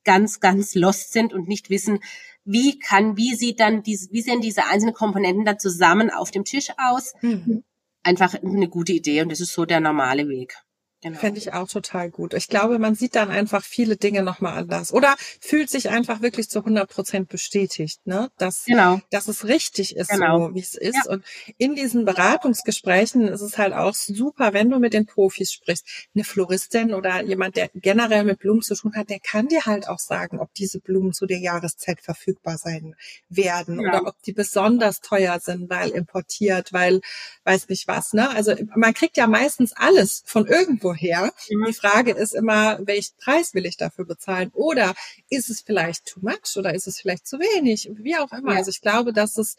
ganz, 0.07 0.39
ganz 0.39 0.73
lost 0.73 1.11
sind 1.11 1.33
und 1.33 1.49
nicht 1.49 1.69
wissen, 1.69 1.99
wie 2.45 2.79
kann, 2.79 3.17
wie 3.17 3.35
sieht 3.35 3.59
dann 3.59 3.83
diese, 3.83 4.09
wie 4.11 4.21
sehen 4.21 4.39
diese 4.39 4.65
einzelnen 4.65 4.95
Komponenten 4.95 5.43
dann 5.43 5.59
zusammen 5.59 6.09
auf 6.09 6.31
dem 6.31 6.45
Tisch 6.45 6.69
aus? 6.77 7.13
Mhm. 7.21 7.63
Einfach 8.03 8.33
eine 8.41 8.69
gute 8.69 8.93
Idee 8.93 9.21
und 9.21 9.29
das 9.29 9.41
ist 9.41 9.51
so 9.51 9.65
der 9.65 9.81
normale 9.81 10.29
Weg. 10.29 10.55
Genau. 11.03 11.19
Fände 11.19 11.37
ich 11.39 11.53
auch 11.53 11.67
total 11.67 12.09
gut. 12.09 12.33
Ich 12.33 12.47
glaube, 12.47 12.79
man 12.79 12.95
sieht 12.95 13.15
dann 13.15 13.29
einfach 13.29 13.63
viele 13.63 13.97
Dinge 13.97 14.23
nochmal 14.23 14.57
anders 14.57 14.91
oder 14.91 15.15
fühlt 15.39 15.69
sich 15.69 15.89
einfach 15.89 16.23
wirklich 16.23 16.49
zu 16.49 16.59
100 16.59 16.89
Prozent 16.89 17.29
bestätigt, 17.29 17.99
ne? 18.05 18.31
dass, 18.39 18.65
genau. 18.65 18.99
dass 19.11 19.27
es 19.27 19.45
richtig 19.45 19.95
ist, 19.95 20.09
genau. 20.09 20.47
so 20.47 20.55
wie 20.55 20.59
es 20.59 20.73
ist. 20.73 21.05
Ja. 21.05 21.11
Und 21.11 21.23
in 21.59 21.75
diesen 21.75 22.03
Beratungsgesprächen 22.03 23.27
ist 23.27 23.41
es 23.41 23.59
halt 23.59 23.73
auch 23.73 23.93
super, 23.93 24.53
wenn 24.53 24.71
du 24.71 24.79
mit 24.79 24.93
den 24.93 25.05
Profis 25.05 25.51
sprichst. 25.53 25.85
Eine 26.15 26.23
Floristin 26.23 26.95
oder 26.95 27.21
jemand, 27.21 27.57
der 27.57 27.69
generell 27.75 28.23
mit 28.23 28.39
Blumen 28.39 28.63
zu 28.63 28.73
tun 28.73 28.95
hat, 28.95 29.11
der 29.11 29.19
kann 29.19 29.47
dir 29.47 29.67
halt 29.67 29.87
auch 29.87 29.99
sagen, 29.99 30.39
ob 30.39 30.51
diese 30.55 30.79
Blumen 30.79 31.13
zu 31.13 31.27
der 31.27 31.37
Jahreszeit 31.37 32.01
verfügbar 32.01 32.57
sein 32.57 32.95
werden 33.29 33.79
ja. 33.79 33.89
oder 33.89 34.07
ob 34.07 34.19
die 34.23 34.33
besonders 34.33 35.01
teuer 35.01 35.39
sind, 35.39 35.69
weil 35.69 35.91
importiert, 35.91 36.73
weil 36.73 37.01
weiß 37.43 37.69
nicht 37.69 37.87
was. 37.87 38.13
Ne? 38.13 38.27
Also 38.31 38.55
man 38.75 38.95
kriegt 38.95 39.15
ja 39.15 39.27
meistens 39.27 39.73
alles 39.73 40.23
von 40.25 40.47
irgendwo 40.47 40.86
irgendwoher. 40.87 41.31
Mhm. 41.49 41.65
Die 41.65 41.73
Frage 41.73 42.11
ist 42.11 42.33
immer, 42.33 42.79
welchen 42.85 43.15
Preis 43.17 43.53
will 43.53 43.65
ich 43.65 43.77
dafür 43.77 44.05
bezahlen? 44.05 44.51
Oder 44.53 44.93
ist 45.29 45.49
es 45.49 45.61
vielleicht 45.61 46.05
too 46.05 46.19
much 46.21 46.55
oder 46.57 46.73
ist 46.73 46.87
es 46.87 46.99
vielleicht 46.99 47.27
zu 47.27 47.39
wenig? 47.39 47.89
Wie 47.95 48.17
auch 48.17 48.31
immer. 48.31 48.53
Ja. 48.53 48.59
Also 48.59 48.69
ich 48.69 48.81
glaube, 48.81 49.13
dass 49.13 49.37
es 49.37 49.55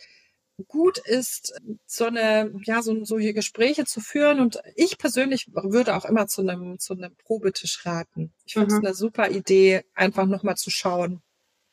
gut 0.66 0.98
ist, 0.98 1.54
so 1.86 2.06
eine, 2.06 2.52
ja, 2.64 2.82
so, 2.82 3.04
so 3.04 3.18
hier 3.18 3.32
Gespräche 3.32 3.84
zu 3.84 4.00
führen. 4.00 4.40
Und 4.40 4.60
ich 4.74 4.98
persönlich 4.98 5.48
würde 5.52 5.96
auch 5.96 6.04
immer 6.04 6.26
zu 6.26 6.42
einem, 6.42 6.78
zu 6.78 6.94
einem 6.94 7.14
Probetisch 7.16 7.86
raten. 7.86 8.32
Ich 8.44 8.54
finde 8.54 8.68
es 8.68 8.74
mhm. 8.74 8.86
eine 8.86 8.94
super 8.94 9.30
Idee, 9.30 9.84
einfach 9.94 10.26
nochmal 10.26 10.56
zu 10.56 10.70
schauen, 10.70 11.22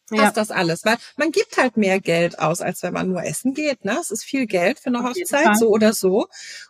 passt 0.10 0.22
ja. 0.22 0.32
das 0.32 0.52
alles? 0.52 0.86
Weil 0.86 0.98
man 1.18 1.32
gibt 1.32 1.58
halt 1.58 1.78
mehr 1.78 2.00
Geld 2.00 2.38
aus, 2.38 2.62
als 2.62 2.84
wenn 2.84 2.94
man 2.94 3.10
nur 3.10 3.24
essen 3.24 3.56
geht. 3.56 3.86
Ne? 3.86 3.98
Es 4.00 4.12
ist 4.12 4.24
viel 4.24 4.46
Geld 4.46 4.80
für 4.80 4.90
eine 4.90 5.04
Hochzeit, 5.04 5.58
so 5.58 5.70
oder 5.70 5.94
so. 5.94 6.28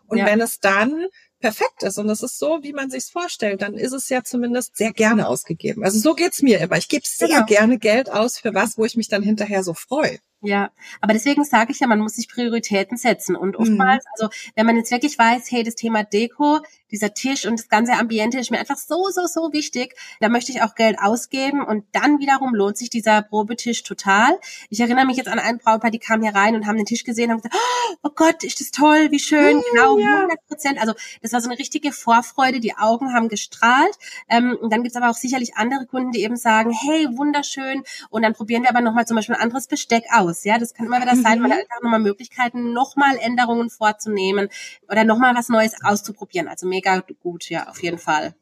Und 0.08 0.20
ja. 0.20 0.26
wenn 0.26 0.40
es 0.40 0.60
dann 0.60 1.08
perfekt 1.40 1.84
ist 1.84 1.98
und 1.98 2.10
es 2.10 2.24
ist 2.24 2.40
so, 2.40 2.60
wie 2.64 2.74
man 2.74 2.90
sich's 2.90 3.10
vorstellt, 3.10 3.62
dann 3.62 3.76
ist 3.76 3.92
es 3.92 4.10
ja 4.10 4.24
zumindest 4.24 4.78
sehr 4.78 4.94
gerne 4.94 5.28
ausgegeben. 5.28 5.84
Also 5.84 6.00
so 6.00 6.14
geht's 6.14 6.42
mir 6.42 6.60
immer. 6.60 6.78
Ich 6.78 6.90
gebe 6.90 7.04
sehr 7.06 7.28
genau. 7.28 7.46
gerne 7.46 7.78
Geld 7.78 8.10
aus 8.10 8.40
für 8.40 8.54
was, 8.54 8.78
wo 8.78 8.86
ich 8.86 8.96
mich 8.96 9.10
dann 9.10 9.24
hinterher 9.24 9.64
so 9.64 9.74
freue. 9.74 10.20
Ja, 10.46 10.72
aber 11.02 11.14
deswegen 11.14 11.44
sage 11.44 11.72
ich 11.72 11.80
ja, 11.80 11.88
man 11.88 12.00
muss 12.00 12.16
sich 12.16 12.30
Prioritäten 12.30 12.98
setzen. 12.98 13.36
Und 13.36 13.56
oftmals, 13.56 14.06
mhm. 14.06 14.12
also 14.14 14.30
wenn 14.56 14.66
man 14.66 14.76
jetzt 14.78 14.92
wirklich 14.92 15.18
weiß, 15.18 15.52
hey, 15.52 15.64
das 15.64 15.76
Thema 15.76 16.04
Deko, 16.04 16.60
dieser 16.92 17.14
Tisch 17.14 17.46
und 17.46 17.60
das 17.60 17.68
ganze 17.68 17.94
Ambiente 17.94 18.40
ist 18.40 18.52
mir 18.52 18.60
einfach 18.60 18.78
so, 18.78 19.10
so, 19.10 19.26
so 19.26 19.52
wichtig, 19.52 19.96
da 20.20 20.30
möchte 20.30 20.52
ich 20.52 20.62
auch 20.62 20.76
Geld 20.76 20.98
ausgeben 21.02 21.64
und 21.64 21.84
dann 21.92 22.20
wiederum 22.20 22.54
lohnt 22.54 22.78
sich 22.78 22.90
dieser 22.90 23.22
Probetisch 23.22 23.84
total. 23.84 24.38
Ich 24.70 24.80
erinnere 24.80 25.06
mich 25.06 25.18
jetzt 25.18 25.28
an 25.28 25.40
ein 25.40 25.58
Brautpaar, 25.58 25.92
die 25.92 26.00
kamen 26.00 26.24
hier 26.24 26.36
rein 26.36 26.56
und 26.56 26.68
haben 26.68 26.78
den 26.78 26.86
Tisch 26.86 27.04
gesehen 27.04 27.26
und 27.26 27.32
haben 27.32 27.42
gesagt, 27.42 27.56
oh 28.04 28.10
Gott, 28.16 28.44
ist 28.44 28.62
das 28.62 28.72
toll, 28.72 29.10
wie 29.12 29.20
schön, 29.20 29.62
genau, 29.72 29.98
100 29.98 30.48
Prozent. 30.48 30.80
Also 30.80 30.94
das 31.22 31.34
war 31.34 31.42
so 31.42 31.50
eine 31.50 31.60
richtige 31.60 31.92
Vorfreude, 31.92 32.60
die 32.60 32.78
Augen 32.78 33.14
haben 33.14 33.30
gestrahlt. 33.30 33.98
Ähm, 34.30 34.58
und 34.60 34.72
dann 34.72 34.84
gibt's 34.84 34.96
aber 34.96 35.10
auch 35.10 35.16
sicherlich 35.16 35.56
andere 35.56 35.86
Kunden, 35.86 36.12
die 36.12 36.24
eben 36.24 36.38
sagen, 36.38 36.72
hey, 36.72 37.08
wunderschön 37.18 37.84
und 38.10 38.22
dann 38.22 38.34
probieren 38.34 38.64
wir 38.64 38.70
aber 38.70 38.82
nochmal 38.82 39.06
zum 39.06 39.16
Beispiel 39.16 39.36
ein 39.36 39.42
anderes 39.42 39.68
Besteck 39.68 40.06
aus 40.12 40.35
aus. 40.36 40.44
Ja, 40.44 40.58
das 40.58 40.74
kann 40.74 40.86
immer 40.86 41.02
wieder 41.02 41.16
sein, 41.16 41.40
mhm. 41.40 41.44
weil 41.44 41.50
da 41.50 41.56
einfach 41.56 41.82
nochmal 41.82 42.00
Möglichkeiten, 42.00 42.74
nochmal 42.74 43.18
Änderungen 43.18 43.70
vorzunehmen 43.70 44.50
oder 44.90 45.04
nochmal 45.04 45.36
was 45.36 45.50
Neues 45.50 45.74
auszuprobieren. 45.84 46.48
Also 46.48 46.68
mega 46.68 47.04
gut, 47.22 47.50
ja, 47.50 47.68
auf 47.70 47.82
jeden 47.82 47.98
Fall. 47.98 48.36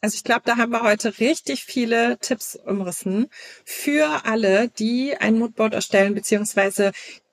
Also 0.00 0.16
ich 0.16 0.24
glaube, 0.24 0.42
da 0.44 0.56
haben 0.56 0.72
wir 0.72 0.82
heute 0.82 1.20
richtig 1.20 1.64
viele 1.64 2.18
Tipps 2.18 2.56
umrissen 2.56 3.28
für 3.64 4.24
alle, 4.24 4.68
die 4.68 5.16
ein 5.16 5.38
Moodboard 5.38 5.74
erstellen, 5.74 6.14
beziehungsweise 6.14 6.90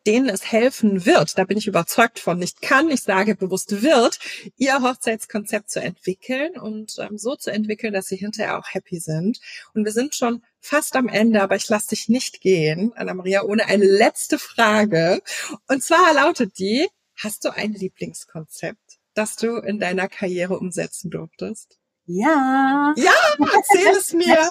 denen 0.09 0.27
es 0.27 0.51
helfen 0.51 1.05
wird, 1.05 1.37
da 1.37 1.43
bin 1.43 1.59
ich 1.59 1.67
überzeugt 1.67 2.17
von, 2.17 2.39
nicht 2.39 2.63
kann, 2.63 2.89
ich 2.89 3.03
sage 3.03 3.35
bewusst 3.35 3.83
wird, 3.83 4.17
ihr 4.57 4.81
Hochzeitskonzept 4.81 5.69
zu 5.69 5.81
entwickeln 5.81 6.57
und 6.57 6.95
ähm, 6.97 7.19
so 7.19 7.35
zu 7.35 7.51
entwickeln, 7.51 7.93
dass 7.93 8.07
sie 8.07 8.15
hinterher 8.15 8.57
auch 8.57 8.65
happy 8.71 8.99
sind. 8.99 9.39
Und 9.75 9.85
wir 9.85 9.91
sind 9.91 10.15
schon 10.15 10.43
fast 10.61 10.95
am 10.95 11.09
Ende, 11.09 11.43
aber 11.43 11.57
ich 11.57 11.69
lasse 11.69 11.89
dich 11.89 12.09
nicht 12.09 12.41
gehen, 12.41 12.91
Anna-Maria, 12.95 13.43
ohne 13.43 13.67
eine 13.67 13.85
letzte 13.85 14.39
Frage. 14.39 15.21
Und 15.67 15.83
zwar 15.83 16.11
lautet 16.15 16.57
die, 16.57 16.87
hast 17.15 17.45
du 17.45 17.55
ein 17.55 17.73
Lieblingskonzept, 17.73 18.97
das 19.13 19.35
du 19.35 19.57
in 19.57 19.79
deiner 19.79 20.07
Karriere 20.07 20.57
umsetzen 20.57 21.11
durftest? 21.11 21.78
Ja. 22.11 22.91
Ja, 22.97 23.11
erzähl 23.53 23.95
es 23.95 24.13
mir. 24.13 24.49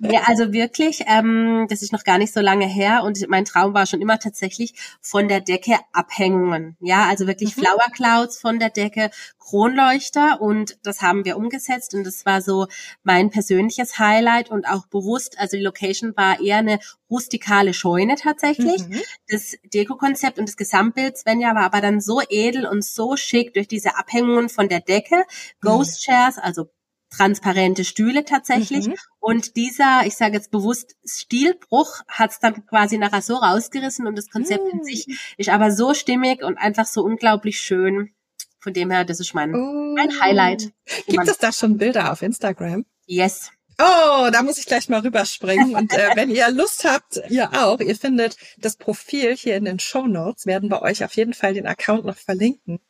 ja, 0.00 0.22
also 0.26 0.52
wirklich, 0.52 1.04
ähm, 1.06 1.66
das 1.70 1.80
ist 1.80 1.92
noch 1.92 2.02
gar 2.02 2.18
nicht 2.18 2.34
so 2.34 2.40
lange 2.40 2.66
her 2.66 3.04
und 3.04 3.24
mein 3.28 3.44
Traum 3.44 3.72
war 3.72 3.86
schon 3.86 4.00
immer 4.00 4.18
tatsächlich 4.18 4.74
von 5.00 5.28
der 5.28 5.40
Decke 5.40 5.78
Abhängungen. 5.92 6.76
Ja, 6.80 7.06
also 7.06 7.28
wirklich 7.28 7.56
mhm. 7.56 7.60
Flower 7.60 7.86
Clouds 7.92 8.40
von 8.40 8.58
der 8.58 8.70
Decke, 8.70 9.10
Kronleuchter 9.48 10.42
und 10.42 10.78
das 10.82 11.00
haben 11.00 11.24
wir 11.24 11.38
umgesetzt 11.38 11.94
und 11.94 12.04
das 12.04 12.26
war 12.26 12.42
so 12.42 12.66
mein 13.02 13.30
persönliches 13.30 13.98
Highlight 13.98 14.50
und 14.50 14.68
auch 14.68 14.86
bewusst, 14.86 15.38
also 15.38 15.56
die 15.56 15.62
Location 15.62 16.14
war 16.16 16.38
eher 16.38 16.58
eine 16.58 16.80
rustikale 17.08 17.72
Scheune 17.72 18.16
tatsächlich. 18.16 18.86
Mhm. 18.86 19.00
Das 19.26 19.56
Deko-Konzept 19.72 20.38
und 20.38 20.48
das 20.48 20.58
Gesamtbild, 20.58 21.16
Svenja, 21.16 21.54
war 21.54 21.64
aber 21.64 21.80
dann 21.80 22.02
so 22.02 22.20
edel 22.28 22.66
und 22.66 22.84
so 22.84 23.16
schick 23.16 23.54
durch 23.54 23.68
diese 23.68 23.96
Abhängungen 23.96 24.50
von 24.50 24.68
der 24.68 24.80
Decke. 24.80 25.24
Ghost 25.62 26.02
Chairs, 26.02 26.36
also 26.36 26.66
transparente 27.10 27.84
Stühle 27.84 28.26
tatsächlich. 28.26 28.88
Mhm. 28.88 28.96
Und 29.18 29.56
dieser, 29.56 30.02
ich 30.04 30.14
sage 30.14 30.34
jetzt 30.34 30.50
bewusst, 30.50 30.94
Stilbruch 31.06 32.02
hat 32.06 32.32
es 32.32 32.38
dann 32.38 32.66
quasi 32.66 32.98
nachher 32.98 33.22
so 33.22 33.36
rausgerissen 33.36 34.06
und 34.06 34.16
das 34.18 34.28
Konzept 34.28 34.64
mhm. 34.64 34.80
in 34.80 34.84
sich 34.84 35.06
ist 35.38 35.48
aber 35.48 35.70
so 35.70 35.94
stimmig 35.94 36.42
und 36.42 36.58
einfach 36.58 36.86
so 36.86 37.02
unglaublich 37.02 37.62
schön. 37.62 38.12
Von 38.60 38.72
dem 38.72 38.90
her, 38.90 39.04
das 39.04 39.20
ist 39.20 39.34
mein, 39.34 39.54
oh. 39.54 39.94
mein 39.96 40.20
Highlight. 40.20 40.72
Gibt 41.06 41.28
es 41.28 41.38
da 41.38 41.52
schon 41.52 41.78
Bilder 41.78 42.12
auf 42.12 42.22
Instagram? 42.22 42.84
Yes. 43.06 43.50
Oh, 43.80 44.28
da 44.32 44.42
muss 44.42 44.58
ich 44.58 44.66
gleich 44.66 44.88
mal 44.88 45.00
rüberspringen. 45.00 45.76
Und 45.76 45.92
äh, 45.92 46.10
wenn 46.16 46.30
ihr 46.30 46.50
Lust 46.50 46.84
habt, 46.84 47.20
ihr 47.28 47.50
auch, 47.52 47.78
ihr 47.78 47.94
findet 47.94 48.36
das 48.58 48.76
Profil 48.76 49.36
hier 49.36 49.56
in 49.56 49.64
den 49.64 49.78
Show 49.78 50.06
Notes, 50.06 50.46
werden 50.46 50.68
bei 50.68 50.82
euch 50.82 51.04
auf 51.04 51.14
jeden 51.14 51.32
Fall 51.32 51.54
den 51.54 51.66
Account 51.66 52.04
noch 52.04 52.16
verlinken. 52.16 52.80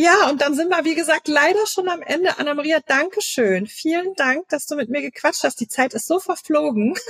Ja, 0.00 0.30
und 0.30 0.40
dann 0.40 0.54
sind 0.54 0.70
wir, 0.70 0.82
wie 0.86 0.94
gesagt, 0.94 1.28
leider 1.28 1.66
schon 1.66 1.86
am 1.90 2.00
Ende. 2.00 2.38
Anna-Maria, 2.38 2.80
Dankeschön. 2.86 3.66
Vielen 3.66 4.14
Dank, 4.14 4.48
dass 4.48 4.64
du 4.64 4.74
mit 4.74 4.88
mir 4.88 5.02
gequatscht 5.02 5.44
hast. 5.44 5.60
Die 5.60 5.68
Zeit 5.68 5.92
ist 5.92 6.06
so 6.06 6.18
verflogen. 6.18 6.94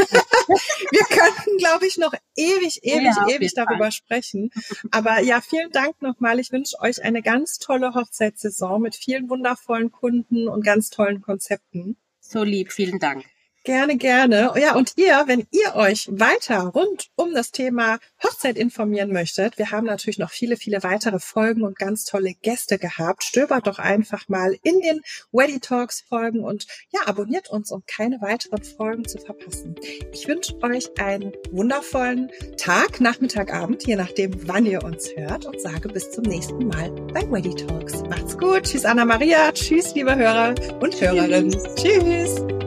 wir 0.91 1.05
könnten, 1.05 1.57
glaube 1.59 1.87
ich, 1.87 1.99
noch 1.99 2.13
ewig, 2.35 2.81
ewig, 2.83 3.15
ja, 3.15 3.29
ewig 3.29 3.55
darüber 3.55 3.85
Fall. 3.85 3.93
sprechen. 3.93 4.51
Aber 4.91 5.21
ja, 5.21 5.41
vielen 5.41 5.71
Dank 5.71 6.03
nochmal. 6.03 6.41
Ich 6.41 6.51
wünsche 6.51 6.81
euch 6.81 7.01
eine 7.05 7.23
ganz 7.23 7.61
tolle 7.61 7.95
Hochzeitssaison 7.95 8.83
mit 8.83 8.97
vielen 8.97 9.31
wundervollen 9.31 9.93
Kunden 9.93 10.49
und 10.49 10.65
ganz 10.65 10.91
tollen 10.91 11.23
Konzepten. 11.23 11.97
So 12.19 12.43
lieb, 12.43 12.73
vielen 12.73 12.99
Dank. 12.99 13.25
Gerne, 13.71 13.99
gerne. 13.99 14.53
Ja, 14.61 14.75
und 14.75 14.95
ihr, 14.97 15.23
wenn 15.27 15.47
ihr 15.53 15.77
euch 15.77 16.09
weiter 16.11 16.73
rund 16.75 17.07
um 17.15 17.33
das 17.35 17.53
Thema 17.53 18.01
Hochzeit 18.21 18.57
informieren 18.57 19.13
möchtet, 19.13 19.59
wir 19.59 19.71
haben 19.71 19.87
natürlich 19.87 20.19
noch 20.19 20.33
viele, 20.33 20.57
viele 20.57 20.83
weitere 20.83 21.21
Folgen 21.21 21.63
und 21.63 21.79
ganz 21.79 22.05
tolle 22.05 22.35
Gäste 22.35 22.79
gehabt. 22.79 23.23
Stöbert 23.23 23.69
doch 23.69 23.79
einfach 23.79 24.29
mal 24.29 24.57
in 24.65 24.81
den 24.81 25.03
Weddy 25.31 25.61
Talks 25.61 26.01
Folgen 26.01 26.43
und 26.43 26.67
ja, 26.89 27.03
abonniert 27.07 27.49
uns, 27.49 27.71
um 27.71 27.85
keine 27.87 28.21
weiteren 28.21 28.65
Folgen 28.65 29.05
zu 29.07 29.19
verpassen. 29.19 29.77
Ich 30.13 30.27
wünsche 30.27 30.61
euch 30.65 30.91
einen 30.99 31.33
wundervollen 31.53 32.29
Tag, 32.57 33.01
Nachmittag, 33.01 33.55
Abend, 33.55 33.87
je 33.87 33.95
nachdem, 33.95 34.49
wann 34.49 34.67
ihr 34.67 34.83
uns 34.83 35.11
hört 35.15 35.47
und 35.47 35.61
sage 35.61 35.91
bis 35.91 36.11
zum 36.11 36.25
nächsten 36.25 36.67
Mal 36.67 36.91
bei 37.15 37.23
Weddy 37.31 37.55
Talks. 37.55 38.03
Macht's 38.09 38.37
gut. 38.37 38.65
Tschüss, 38.65 38.85
Anna 38.85 39.05
Maria. 39.05 39.53
Tschüss, 39.53 39.95
liebe 39.95 40.17
Hörer 40.17 40.57
und 40.81 41.01
Hörerinnen. 41.01 41.57
Tschüss. 41.77 42.60